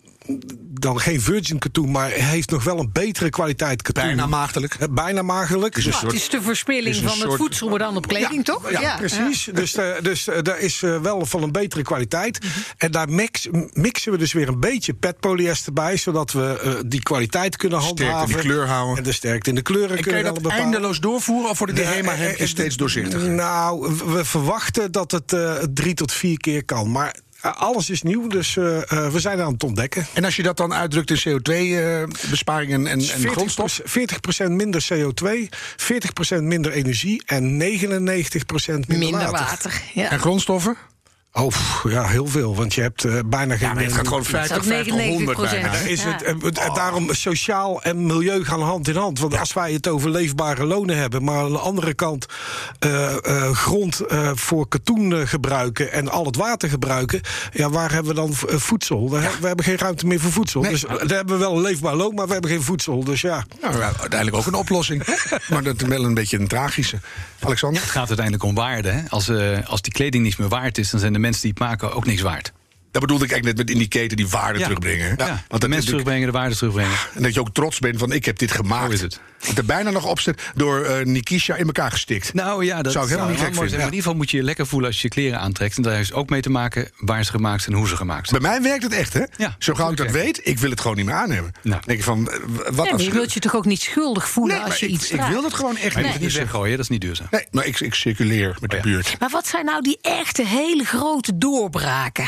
dan 0.80 1.00
geen 1.00 1.22
virgin 1.22 1.60
katoen, 1.60 1.92
maar 1.92 2.10
heeft 2.10 2.50
nog 2.50 2.64
wel 2.64 2.80
een 2.80 2.90
betere 2.94 3.30
kwaliteit 3.30 3.82
katoen. 3.82 4.04
Bijna 4.04 4.26
maagdelijk. 4.28 4.78
Bijna 4.92 5.22
maagdelijk. 5.22 5.78
Is 5.78 5.84
een 5.86 5.90
Nou, 5.90 6.02
soort- 6.02 6.14
het 6.14 6.22
is 6.22 6.30
de 6.30 6.42
verspilling 6.42 6.96
is 6.96 7.02
een 7.02 7.10
van 7.10 7.28
het 7.28 7.38
voedsel, 7.38 7.70
maar 7.70 7.80
dan 7.80 7.96
op 7.96 8.08
kleding, 8.08 8.46
toch? 8.46 8.72
Ja, 8.72 8.96
precies. 8.98 9.50
Dus, 9.54 9.76
eh, 9.76 9.86
dus 10.02 10.28
eh, 10.28 10.42
daar 10.42 10.60
is 10.60 10.82
eh, 10.84 11.02
wel 11.02 11.26
van 11.26 11.44
een 11.44 11.52
betere 11.52 11.82
kwaliteit. 11.82 12.40
Mhm. 12.44 12.52
En 12.78 12.92
daar 12.92 13.10
mix, 13.10 13.48
mixen 13.74 14.12
we 14.12 14.18
dus 14.18 14.34
weer 14.34 14.48
een 14.48 14.60
beetje 14.60 14.94
petpolyester 14.94 15.74
bij, 15.74 15.98
zodat 15.98 16.32
we 16.32 16.60
eh, 16.64 16.74
die 16.86 17.04
kwaliteit 17.04 17.56
kunnen 17.58 17.82
Sterkte 17.82 18.04
in 18.04 18.10
de 18.10 18.16
handhaven. 18.16 18.46
kleur 18.46 18.68
houden. 18.68 18.98
En 18.98 19.04
de 19.04 19.12
sterkte 19.12 19.50
in 19.50 19.56
de 19.56 19.62
kleuren 19.62 19.98
En 19.98 20.04
kan 20.04 20.14
kunnen 20.14 20.34
dat 20.44 20.52
eindeloos 20.52 21.00
doorvoeren? 21.00 21.50
Of 21.50 21.58
worden 21.58 21.76
Nee, 21.76 21.86
HEMA-hemdjes 21.86 22.40
eh, 22.42 22.48
steeds 22.48 22.78
doorzichtiger? 22.78 23.30
Nou, 23.30 23.96
we- 24.06 24.26
verwachten 24.26 24.92
dat 24.92 25.12
het 25.12 25.34
eh, 25.34 25.54
drie 25.74 25.94
tot 25.94 26.12
vier 26.14 26.38
keer 26.38 26.66
kan. 26.66 26.92
Maar 26.92 27.16
alles 27.42 27.90
is 27.90 28.02
nieuw, 28.02 28.28
dus 28.28 28.58
eh, 28.58 28.92
eh, 28.92 29.12
we 29.12 29.20
zijn 29.20 29.42
aan 29.42 29.54
het 29.54 29.64
ontdekken. 29.64 30.08
En 30.14 30.26
als 30.26 30.36
je 30.36 30.44
dat 30.44 30.58
dan 30.58 30.74
uitdrukt 30.74 31.12
in 31.12 31.40
CO2-besparing 31.40 32.74
en, 32.74 32.88
en, 32.88 33.00
en 33.00 33.30
grondstof? 33.30 33.82
40% 33.82 33.84
minder 34.48 34.88
CO2, 34.94 35.28
40% 36.38 36.42
minder 36.42 36.72
energie 36.72 37.22
en 37.26 37.44
99% 37.44 37.56
minder, 37.56 38.88
Minder 38.88 39.12
water. 39.12 39.32
water. 39.32 39.82
Ja. 39.94 40.12
En 40.12 40.20
grondstoffen? 40.20 40.78
Oh, 41.34 41.48
pff, 41.48 41.84
ja, 41.90 42.08
heel 42.08 42.28
veel. 42.28 42.56
Want 42.56 42.74
je 42.74 42.82
hebt 42.82 43.04
eh, 43.04 43.20
bijna 43.26 43.58
geen... 43.58 43.68
Ja, 43.68 43.74
maar 43.74 43.84
het 43.84 43.94
gaat 43.94 44.08
gewoon 44.08 44.24
eh, 44.24 44.30
50, 44.30 44.66
50, 44.66 45.08
100 45.08 45.38
bijna. 45.38 45.74
Ja, 45.74 45.80
is 45.80 46.04
het, 46.04 46.24
eh, 46.24 46.66
eh, 46.66 46.74
Daarom 46.76 47.14
sociaal 47.14 47.82
en 47.82 48.06
milieu 48.06 48.46
gaan 48.46 48.62
hand 48.62 48.88
in 48.88 48.96
hand. 48.96 49.20
Want 49.20 49.38
als 49.38 49.54
wij 49.54 49.74
het 49.74 49.88
over 49.88 50.10
leefbare 50.10 50.66
lonen 50.66 50.98
hebben... 50.98 51.24
maar 51.24 51.44
aan 51.44 51.52
de 51.52 51.58
andere 51.58 51.94
kant 51.94 52.26
eh, 52.80 53.26
eh, 53.26 53.52
grond 53.52 54.00
eh, 54.00 54.32
voor 54.34 54.68
katoen 54.68 55.14
eh, 55.14 55.28
gebruiken... 55.28 55.92
en 55.92 56.10
al 56.10 56.26
het 56.26 56.36
water 56.36 56.70
gebruiken... 56.70 57.22
ja, 57.54 57.70
waar 57.70 57.92
hebben 57.92 58.16
we 58.16 58.22
dan 58.22 58.34
voedsel? 58.60 59.10
We, 59.10 59.20
we 59.42 59.48
hebben 59.48 59.66
geen 59.66 59.78
ruimte 59.78 60.08
meer 60.08 60.20
voor 60.20 60.32
voedsel. 60.32 60.62
Nee. 60.62 60.72
Dus 60.72 60.82
daar 60.82 61.18
hebben 61.18 61.36
we 61.36 61.44
wel 61.44 61.56
een 61.56 61.62
leefbaar 61.62 61.96
loon... 61.96 62.16
maar 62.16 62.28
we 62.28 62.34
hebben 62.34 62.52
geen 62.52 62.64
voedsel. 62.64 63.04
Dus 63.04 63.22
ja... 63.22 63.46
Nou, 63.62 63.78
ja, 63.78 63.92
uiteindelijk 64.00 64.38
ook 64.38 64.46
een 64.46 64.54
oplossing. 64.54 65.04
maar 65.50 65.64
dat 65.64 65.82
is 65.82 65.88
wel 65.88 66.04
een 66.04 66.14
beetje 66.14 66.40
een 66.40 66.48
tragische. 66.48 67.00
Alexander? 67.40 67.82
Het 67.82 67.92
gaat 67.92 68.08
uiteindelijk 68.08 68.44
om 68.44 68.56
waarde. 68.56 68.90
Hè? 68.90 69.02
Als, 69.10 69.30
eh, 69.30 69.68
als 69.68 69.82
die 69.82 69.94
kleding 69.94 70.24
niets 70.24 70.36
meer 70.36 70.48
waard 70.48 70.78
is, 70.78 70.90
dan 70.90 71.00
zijn 71.00 71.14
de 71.14 71.19
mensen 71.20 71.42
die 71.42 71.52
het 71.52 71.60
maken 71.60 71.94
ook 71.94 72.06
niks 72.06 72.22
waard. 72.22 72.54
Dat 72.92 73.02
bedoelde 73.02 73.26
ik 73.26 73.32
eigenlijk 73.32 73.46
net 73.46 73.68
met 73.68 73.76
in 73.76 73.82
die 73.82 74.00
keten 74.00 74.18
die 74.18 74.28
waarde 74.28 74.60
Ja. 74.60 74.66
terugbrengen. 74.66 75.08
Ja, 75.18 75.26
Want 75.28 75.40
de 75.50 75.58
dat 75.60 75.70
mensen 75.70 75.88
terugbrengen, 75.90 76.26
de 76.26 76.32
waarde 76.34 76.56
terugbrengen. 76.56 76.98
En 77.16 77.24
dat 77.24 77.34
je 77.34 77.40
ook 77.40 77.54
trots 77.54 77.80
bent 77.80 78.00
van 78.00 78.12
ik 78.12 78.26
heb 78.26 78.38
dit 78.38 78.52
gemaakt. 78.52 78.88
Zo 78.88 78.92
is 78.94 79.02
het. 79.02 79.20
Dat 79.48 79.58
er 79.58 79.66
bijna 79.66 79.90
nog 79.90 80.06
op 80.06 80.20
staat 80.20 80.42
door 80.56 80.84
eh, 80.84 81.06
Nikisha 81.06 81.56
in 81.56 81.66
elkaar 81.66 81.92
gestikt. 81.92 82.34
Nou 82.34 82.66
ja, 82.66 82.82
dat 82.82 82.92
Zou 82.92 83.04
ik 83.06 83.10
helemaal 83.12 83.32
niet 83.32 83.40
gek 83.40 83.54
mooi 83.56 83.60
vinden. 83.70 83.80
in 83.80 83.86
ieder 83.86 84.00
geval 84.04 84.16
moet 84.18 84.32
je 84.32 84.38
je 84.38 84.44
lekker 84.44 84.68
voelen 84.68 84.88
als 84.90 85.02
je 85.02 85.08
je 85.08 85.14
kleren 85.14 85.40
aantrekt. 85.40 85.78
En 85.78 85.84
daar 85.84 85.94
heeft 85.96 86.14
ook 86.14 86.30
mee 86.30 86.42
te 86.42 86.50
maken 86.50 86.90
waar 86.98 87.24
ze 87.24 87.32
gemaakt 87.32 87.62
zijn 87.62 87.74
en 87.74 87.80
hoe 87.82 87.90
ze 87.90 87.96
gemaakt 87.96 88.28
zijn. 88.30 88.42
Bij 88.42 88.50
mij 88.52 88.62
werkt 88.62 88.84
het 88.84 88.94
echt, 88.94 89.14
hè? 89.14 89.24
Ja, 89.38 89.56
Zo 89.60 89.74
gauw 89.74 89.92
ik 89.92 89.98
dat 89.98 90.12
weet, 90.12 90.42
ik 90.48 90.60
wil 90.60 90.70
het 90.70 90.82
gewoon 90.82 90.98
niet 90.98 91.06
meer 91.06 91.16
aannemen. 91.16 91.52
Nou. 91.52 91.76
Dan 91.76 91.82
denk 91.86 91.98
je 91.98 92.04
van, 92.06 92.30
eh, 92.32 92.40
wat 92.40 92.54
Ja, 92.66 92.82
als 92.82 92.92
maar 92.92 93.02
je 93.02 93.12
wilt 93.12 93.34
je 93.34 93.40
toch 93.40 93.56
ook 93.56 93.66
niet 93.66 93.82
schuldig 93.82 94.30
voelen 94.30 94.56
Nee, 94.56 94.66
als 94.66 94.80
je 94.80 94.86
ik, 94.86 94.92
iets 94.92 95.12
ik 95.12 95.22
wil 95.22 95.42
dat 95.42 95.54
gewoon 95.54 95.78
echt 95.78 95.96
Maar 95.96 96.04
je 96.04 96.10
niet. 96.10 96.22
het 96.22 96.34
weggooien, 96.34 96.72
dat 96.72 96.80
is 96.80 96.90
niet 96.90 97.02
duurzaam. 97.02 97.28
Nee, 97.32 97.46
maar 97.52 97.66
ik, 97.66 97.80
ik 97.80 97.94
circuleer 97.94 98.58
met 98.60 98.70
de 98.70 98.76
ja. 98.76 98.82
buurt. 98.82 99.16
Maar 99.20 99.30
wat 99.30 99.48
zijn 99.48 99.66
nou 99.66 99.82
die 99.82 99.98
echte 100.02 100.46
hele 100.46 100.84
grote 100.84 101.38
doorbraken? 101.38 102.28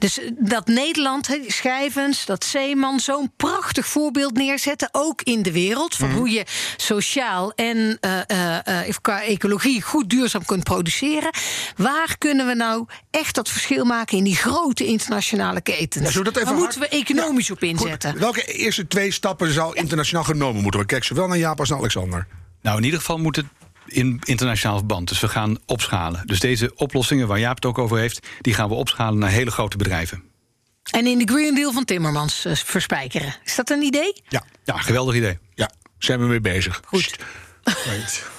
Dus 0.00 0.18
eh, 0.18 0.30
dat 0.38 0.66
Nederland, 0.66 1.26
hè, 1.26 1.40
die 1.40 1.52
Schijvens, 1.52 2.24
dat 2.26 2.44
Zeeman 2.44 3.00
zo'n 3.00 3.32
prachtig 3.36 3.86
voorbeeld 3.86 4.32
neerzetten, 4.34 4.88
ook 4.92 5.22
in 5.22 5.42
de 5.42 5.52
wereld, 5.52 5.94
van 5.96 6.10
hoe 6.10 6.30
je 6.30 6.44
sociaal 6.76 7.52
en 7.54 7.98
eh, 8.00 8.20
eh, 8.30 8.88
eh, 8.88 8.94
qua 9.00 9.22
ecologie 9.22 9.82
goed 9.82 10.10
duurzaam 10.10 10.44
kunt 10.44 10.64
produceren. 10.64 11.30
Waar 11.76 12.18
kunnen 12.18 12.46
we 12.46 12.54
nou 12.54 12.86
echt 13.10 13.34
dat 13.34 13.48
verschil 13.48 13.84
maken 13.84 14.18
in 14.18 14.24
die 14.24 14.36
grote 14.36 14.84
internationale 14.84 15.60
ketens? 15.60 16.14
Ja, 16.14 16.22
hard- 16.44 16.56
moeten 16.56 16.80
we 16.80 16.88
economisch 16.88 17.46
Ja, 17.46 17.54
op 17.54 17.62
inzetten? 17.62 18.10
Goed, 18.10 18.20
welke 18.20 18.44
eerste 18.44 18.86
twee 18.86 19.12
stappen 19.12 19.52
zou 19.52 19.76
internationaal 19.76 20.24
genomen 20.24 20.62
moeten 20.62 20.70
worden? 20.80 20.86
Kijk 20.86 21.04
zowel 21.04 21.26
naar 21.28 21.38
Jaap 21.38 21.58
als 21.58 21.68
naar 21.68 21.78
Alexander. 21.78 22.26
Nou, 22.62 22.76
in 22.78 22.84
ieder 22.84 22.98
geval 22.98 23.18
moet 23.18 23.36
het 23.36 23.46
in 23.86 24.20
internationaal 24.24 24.76
verband. 24.76 25.08
Dus 25.08 25.20
we 25.20 25.28
gaan 25.28 25.58
opschalen. 25.66 26.26
Dus 26.26 26.40
deze 26.40 26.72
oplossingen 26.74 27.26
waar 27.28 27.38
Jaap 27.38 27.54
het 27.54 27.64
ook 27.64 27.78
over 27.78 27.98
heeft, 27.98 28.26
die 28.40 28.54
gaan 28.54 28.68
we 28.68 28.74
opschalen 28.74 29.18
naar 29.18 29.30
hele 29.30 29.50
grote 29.50 29.76
bedrijven. 29.76 30.22
En 30.90 31.06
in 31.06 31.18
de 31.18 31.32
Green 31.32 31.54
Deal 31.54 31.72
van 31.72 31.84
Timmermans 31.84 32.44
eh, 32.44 32.54
verspijkeren. 32.54 33.34
Is 33.44 33.56
dat 33.56 33.70
een 33.70 33.82
idee? 33.82 34.22
Ja, 34.28 34.44
Ja, 34.64 34.76
geweldig 34.76 35.14
idee. 35.14 35.38
ja, 35.54 35.70
zijn 35.98 36.20
we 36.20 36.26
mee 36.26 36.40
bezig. 36.40 36.80
Goed. 36.84 37.16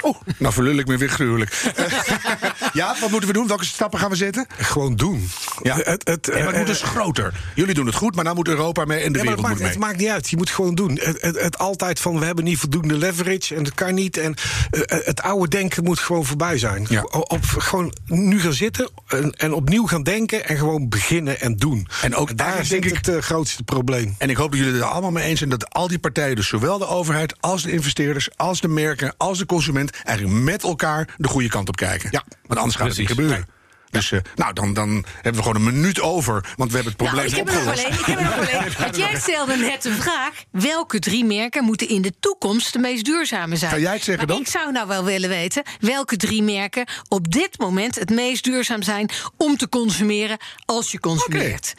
Oh, 0.01 0.21
nou 0.37 0.53
verlul 0.53 0.77
ik 0.77 0.87
me 0.87 0.97
weer 0.97 1.09
gruwelijk. 1.09 1.73
ja, 2.73 2.95
wat 2.99 3.09
moeten 3.09 3.27
we 3.29 3.35
doen? 3.35 3.47
Welke 3.47 3.65
stappen 3.65 3.99
gaan 3.99 4.09
we 4.09 4.15
zetten? 4.15 4.45
Gewoon 4.57 4.95
doen. 4.95 5.29
Ja. 5.61 5.75
Het, 5.75 6.07
het, 6.07 6.29
Ja, 6.33 6.37
maar 6.37 6.47
het 6.47 6.57
moet 6.57 6.67
dus 6.67 6.81
groter. 6.81 7.33
Jullie 7.55 7.73
doen 7.73 7.85
het 7.85 7.95
goed, 7.95 8.15
maar 8.15 8.23
nou 8.23 8.35
moet 8.35 8.47
Europa 8.47 8.85
mee 8.85 8.99
en 8.99 9.11
de 9.13 9.19
Ja, 9.19 9.23
het 9.23 9.23
wereld 9.23 9.41
maakt, 9.41 9.53
moet 9.53 9.63
mee. 9.63 9.71
het 9.71 9.79
maakt 9.79 9.97
niet 9.97 10.09
uit. 10.09 10.29
Je 10.29 10.37
moet 10.37 10.49
gewoon 10.49 10.75
doen. 10.75 10.99
Het, 11.01 11.21
het, 11.21 11.41
het 11.41 11.57
altijd 11.57 11.99
van 11.99 12.19
we 12.19 12.25
hebben 12.25 12.43
niet 12.43 12.57
voldoende 12.57 12.97
leverage 12.97 13.55
en 13.55 13.63
dat 13.63 13.73
kan 13.73 13.93
niet. 13.93 14.17
En 14.17 14.35
eh, 14.71 14.99
het 15.05 15.21
oude 15.21 15.47
denken 15.47 15.83
moet 15.83 15.99
gewoon 15.99 16.25
voorbij 16.25 16.57
zijn. 16.57 16.85
Ja. 16.89 17.03
Op, 17.03 17.45
gewoon 17.45 17.93
nu 18.05 18.39
gaan 18.39 18.53
zitten 18.53 18.89
en, 19.07 19.31
en 19.31 19.53
opnieuw 19.53 19.87
gaan 19.87 20.03
denken 20.03 20.47
en 20.47 20.57
gewoon 20.57 20.89
beginnen 20.89 21.39
en 21.39 21.55
doen. 21.55 21.87
En 22.01 22.15
ook 22.15 22.37
daar 22.37 22.65
zit 22.65 22.81
denk 22.81 22.95
het 22.95 23.07
eh, 23.07 23.17
grootste 23.21 23.63
probleem. 23.63 24.15
En 24.17 24.29
ik 24.29 24.37
hoop 24.37 24.49
dat 24.49 24.59
jullie 24.59 24.73
het 24.73 24.81
er 24.83 24.87
allemaal 24.89 25.11
mee 25.11 25.23
eens 25.23 25.37
zijn 25.37 25.49
dat 25.49 25.69
al 25.69 25.87
die 25.87 25.99
partijen, 25.99 26.35
dus 26.35 26.47
zowel 26.47 26.77
de 26.77 26.87
overheid 26.87 27.35
als 27.39 27.63
de 27.63 27.71
investeerders, 27.71 28.29
als 28.35 28.61
de 28.61 28.67
merken, 28.67 29.13
als 29.17 29.30
de 29.37 29.45
consument, 29.45 29.91
eigenlijk 30.03 30.43
met 30.43 30.63
elkaar 30.63 31.13
de 31.17 31.27
goede 31.27 31.49
kant 31.49 31.67
op 31.67 31.75
kijken. 31.75 32.09
Ja. 32.11 32.23
Want 32.45 32.59
anders 32.59 32.77
gaat 32.77 32.87
het 32.87 32.97
niet 32.97 33.07
gebeuren. 33.07 33.45
Dus 33.91 34.11
eh, 34.11 34.19
nou, 34.35 34.53
dan, 34.53 34.73
dan 34.73 35.05
hebben 35.13 35.41
we 35.43 35.47
gewoon 35.47 35.55
een 35.67 35.73
minuut 35.73 36.01
over, 36.01 36.53
want 36.55 36.71
we 36.71 36.75
hebben 36.77 36.93
het 36.93 37.01
Nou, 37.01 37.11
probleem 37.11 37.25
ik 37.25 37.35
heb 37.35 37.47
er 37.47 37.53
nog 37.53 37.73
opgelost. 37.73 37.81
wel 37.81 37.91
één. 37.91 37.99
Ik 37.99 38.05
heb 38.05 38.19
er 38.19 38.37
nog 38.37 38.47
één. 38.61 38.81
Want 38.83 38.97
jij 38.97 39.19
stelde 39.19 39.55
net 39.57 39.81
de 39.81 39.93
vraag: 39.93 40.43
welke 40.51 40.99
drie 40.99 41.25
merken 41.25 41.63
moeten 41.63 41.87
in 41.89 42.01
de 42.01 42.13
toekomst 42.19 42.73
de 42.73 42.79
meest 42.79 43.05
duurzame 43.05 43.55
zijn? 43.55 43.71
Ga 43.71 43.77
jij 43.77 43.93
het 43.93 44.03
zeggen 44.03 44.25
Maar 44.27 44.35
dan? 44.35 44.45
Ik 44.45 44.51
zou 44.51 44.71
nou 44.71 44.87
wel 44.87 45.03
willen 45.03 45.29
weten 45.29 45.63
welke 45.79 46.17
drie 46.17 46.43
merken 46.43 46.85
op 47.07 47.31
dit 47.31 47.59
moment 47.59 47.95
het 47.99 48.09
meest 48.09 48.43
duurzaam 48.43 48.83
zijn 48.83 49.09
om 49.37 49.57
te 49.57 49.69
consumeren 49.69 50.37
als 50.65 50.91
je 50.91 50.99
consumeert. 50.99 51.73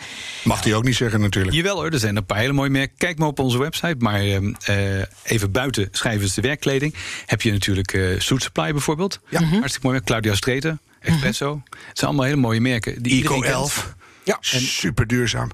Mag 0.45 0.63
die 0.63 0.75
ook 0.75 0.85
niet 0.85 0.97
zeggen 0.97 1.21
natuurlijk. 1.21 1.55
Jawel 1.55 1.75
hoor, 1.77 1.91
er 1.91 1.99
zijn 1.99 2.17
een 2.17 2.27
paar 2.27 2.39
hele 2.39 2.53
mooie 2.53 2.71
merken. 2.71 2.97
Kijk 2.97 3.19
maar 3.19 3.29
op 3.29 3.39
onze 3.39 3.59
website. 3.59 3.95
Maar 3.99 4.21
ehm, 4.21 4.53
eh, 4.65 5.03
even 5.23 5.51
buiten 5.53 5.89
schrijvers 5.91 6.35
de 6.35 6.41
werkkleding... 6.41 6.95
heb 7.27 7.43
je 7.43 7.53
natuurlijk 7.53 7.93
eh 7.93 8.03
Suit 8.21 8.43
Supply 8.43 8.73
bijvoorbeeld. 8.73 9.21
Ja. 9.29 9.39
Hartstikke 9.43 9.81
mooi. 9.87 9.93
merk. 9.93 10.05
Claudia 10.05 10.35
Streeter, 10.35 10.79
Espresso. 11.03 11.63
Het 11.65 11.99
zijn 11.99 12.11
allemaal 12.11 12.27
hele 12.27 12.41
mooie 12.41 12.61
merken. 12.61 13.03
Die 13.03 13.13
Eco 13.13 13.35
iedereen 13.35 13.41
kent. 13.41 13.55
11. 13.55 13.95
Ja, 14.25 14.37
super 14.41 15.07
duurzaam. 15.07 15.51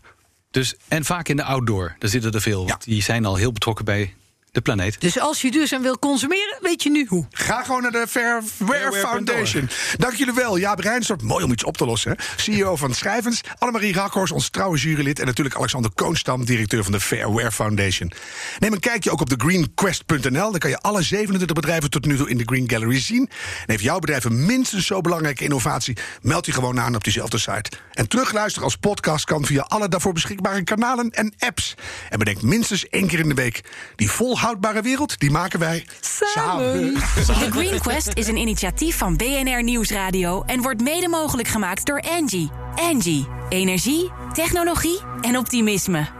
Dus, 0.51 0.75
en 0.89 1.05
vaak 1.05 1.29
in 1.29 1.37
de 1.37 1.43
outdoor. 1.43 1.97
Daar 1.99 2.11
zitten 2.11 2.33
er 2.33 2.41
veel. 2.41 2.71
Die 2.79 3.03
zijn 3.03 3.25
al 3.25 3.37
heel 3.37 3.53
betrokken 3.53 3.85
bij 3.85 4.15
de 4.53 4.61
planeet. 4.61 5.01
Dus 5.01 5.21
als 5.21 5.43
je 5.43 5.51
duurzaam 5.51 5.83
wil 5.83 5.99
consumeren, 5.99 6.59
weet 6.61 6.83
je 6.83 6.91
nu 6.91 7.07
hoe. 7.09 7.27
Ga 7.31 7.63
gewoon 7.63 7.83
naar 7.83 7.91
de 7.91 8.07
Fairwear 8.09 8.43
Fairwear.org. 8.43 9.11
Foundation. 9.11 9.69
Dank 9.97 10.15
jullie 10.15 10.35
wel. 10.35 10.57
Jaap 10.59 10.79
Rijnstorp, 10.79 11.23
mooi 11.23 11.45
om 11.45 11.53
iets 11.53 11.65
op 11.65 11.77
te 11.77 11.85
lossen. 11.85 12.11
Hè? 12.11 12.43
CEO 12.43 12.77
van 12.77 12.95
Schrijvens. 12.95 13.41
Annemarie 13.59 13.93
Rakhorst, 13.93 14.33
ons 14.33 14.51
trouwe 14.51 14.79
jurylid. 14.79 15.19
En 15.19 15.27
natuurlijk 15.27 15.57
Alexander 15.57 15.91
Koonstam, 15.95 16.45
directeur 16.45 16.83
van 16.83 16.93
de 16.93 17.01
Fairwear 17.01 17.53
Foundation. 17.53 18.13
Neem 18.59 18.73
een 18.73 18.81
kijkje 18.81 19.11
ook 19.11 19.21
op 19.21 19.29
de 19.29 19.35
greenquest.nl. 19.39 20.51
Daar 20.51 20.59
kan 20.59 20.71
je 20.71 20.79
alle 20.81 21.03
27 21.03 21.57
bedrijven 21.57 21.91
tot 21.91 22.05
nu 22.05 22.17
toe 22.17 22.31
in 22.31 22.39
de 22.39 22.45
Green 22.47 22.71
Gallery 22.71 23.01
zien. 23.01 23.29
En 23.29 23.65
heeft 23.67 23.83
jouw 23.83 23.99
bedrijf 23.99 24.25
een 24.25 24.47
minstens 24.47 24.87
zo 24.87 25.01
belangrijke 25.01 25.45
innovatie... 25.45 25.97
meld 26.23 26.47
je 26.47 26.53
gewoon 26.53 26.81
aan 26.81 26.95
op 26.95 27.05
diezelfde 27.05 27.39
site. 27.39 27.71
En 27.93 28.09
terugluisteren 28.09 28.65
als 28.65 28.77
podcast 28.77 29.25
kan 29.25 29.45
via 29.45 29.63
alle 29.63 29.89
daarvoor 29.89 30.13
beschikbare 30.13 30.63
kanalen 30.63 31.11
en 31.11 31.35
apps. 31.39 31.75
En 32.09 32.19
bedenk 32.19 32.43
minstens 32.43 32.89
één 32.89 33.07
keer 33.07 33.19
in 33.19 33.29
de 33.29 33.35
week... 33.35 33.61
die 33.97 34.09
volhoudbare 34.49 34.83
wereld, 34.83 35.19
die 35.19 35.31
maken 35.31 35.59
wij 35.59 35.87
samen. 36.01 36.95
The 36.95 37.49
Green 37.51 37.81
Quest 37.81 38.11
is 38.15 38.27
een 38.27 38.37
initiatief 38.37 38.97
van 38.97 39.17
BNR 39.17 39.63
Nieuwsradio 39.63 40.43
en 40.47 40.63
wordt 40.63 40.83
mede 40.83 41.09
mogelijk 41.09 41.49
gemaakt 41.49 41.87
door 41.87 42.01
Angie. 42.01 42.51
Angie, 42.75 43.29
energie, 43.49 44.11
technologie 44.33 45.01
en 45.21 45.39
optimisme. 45.39 46.18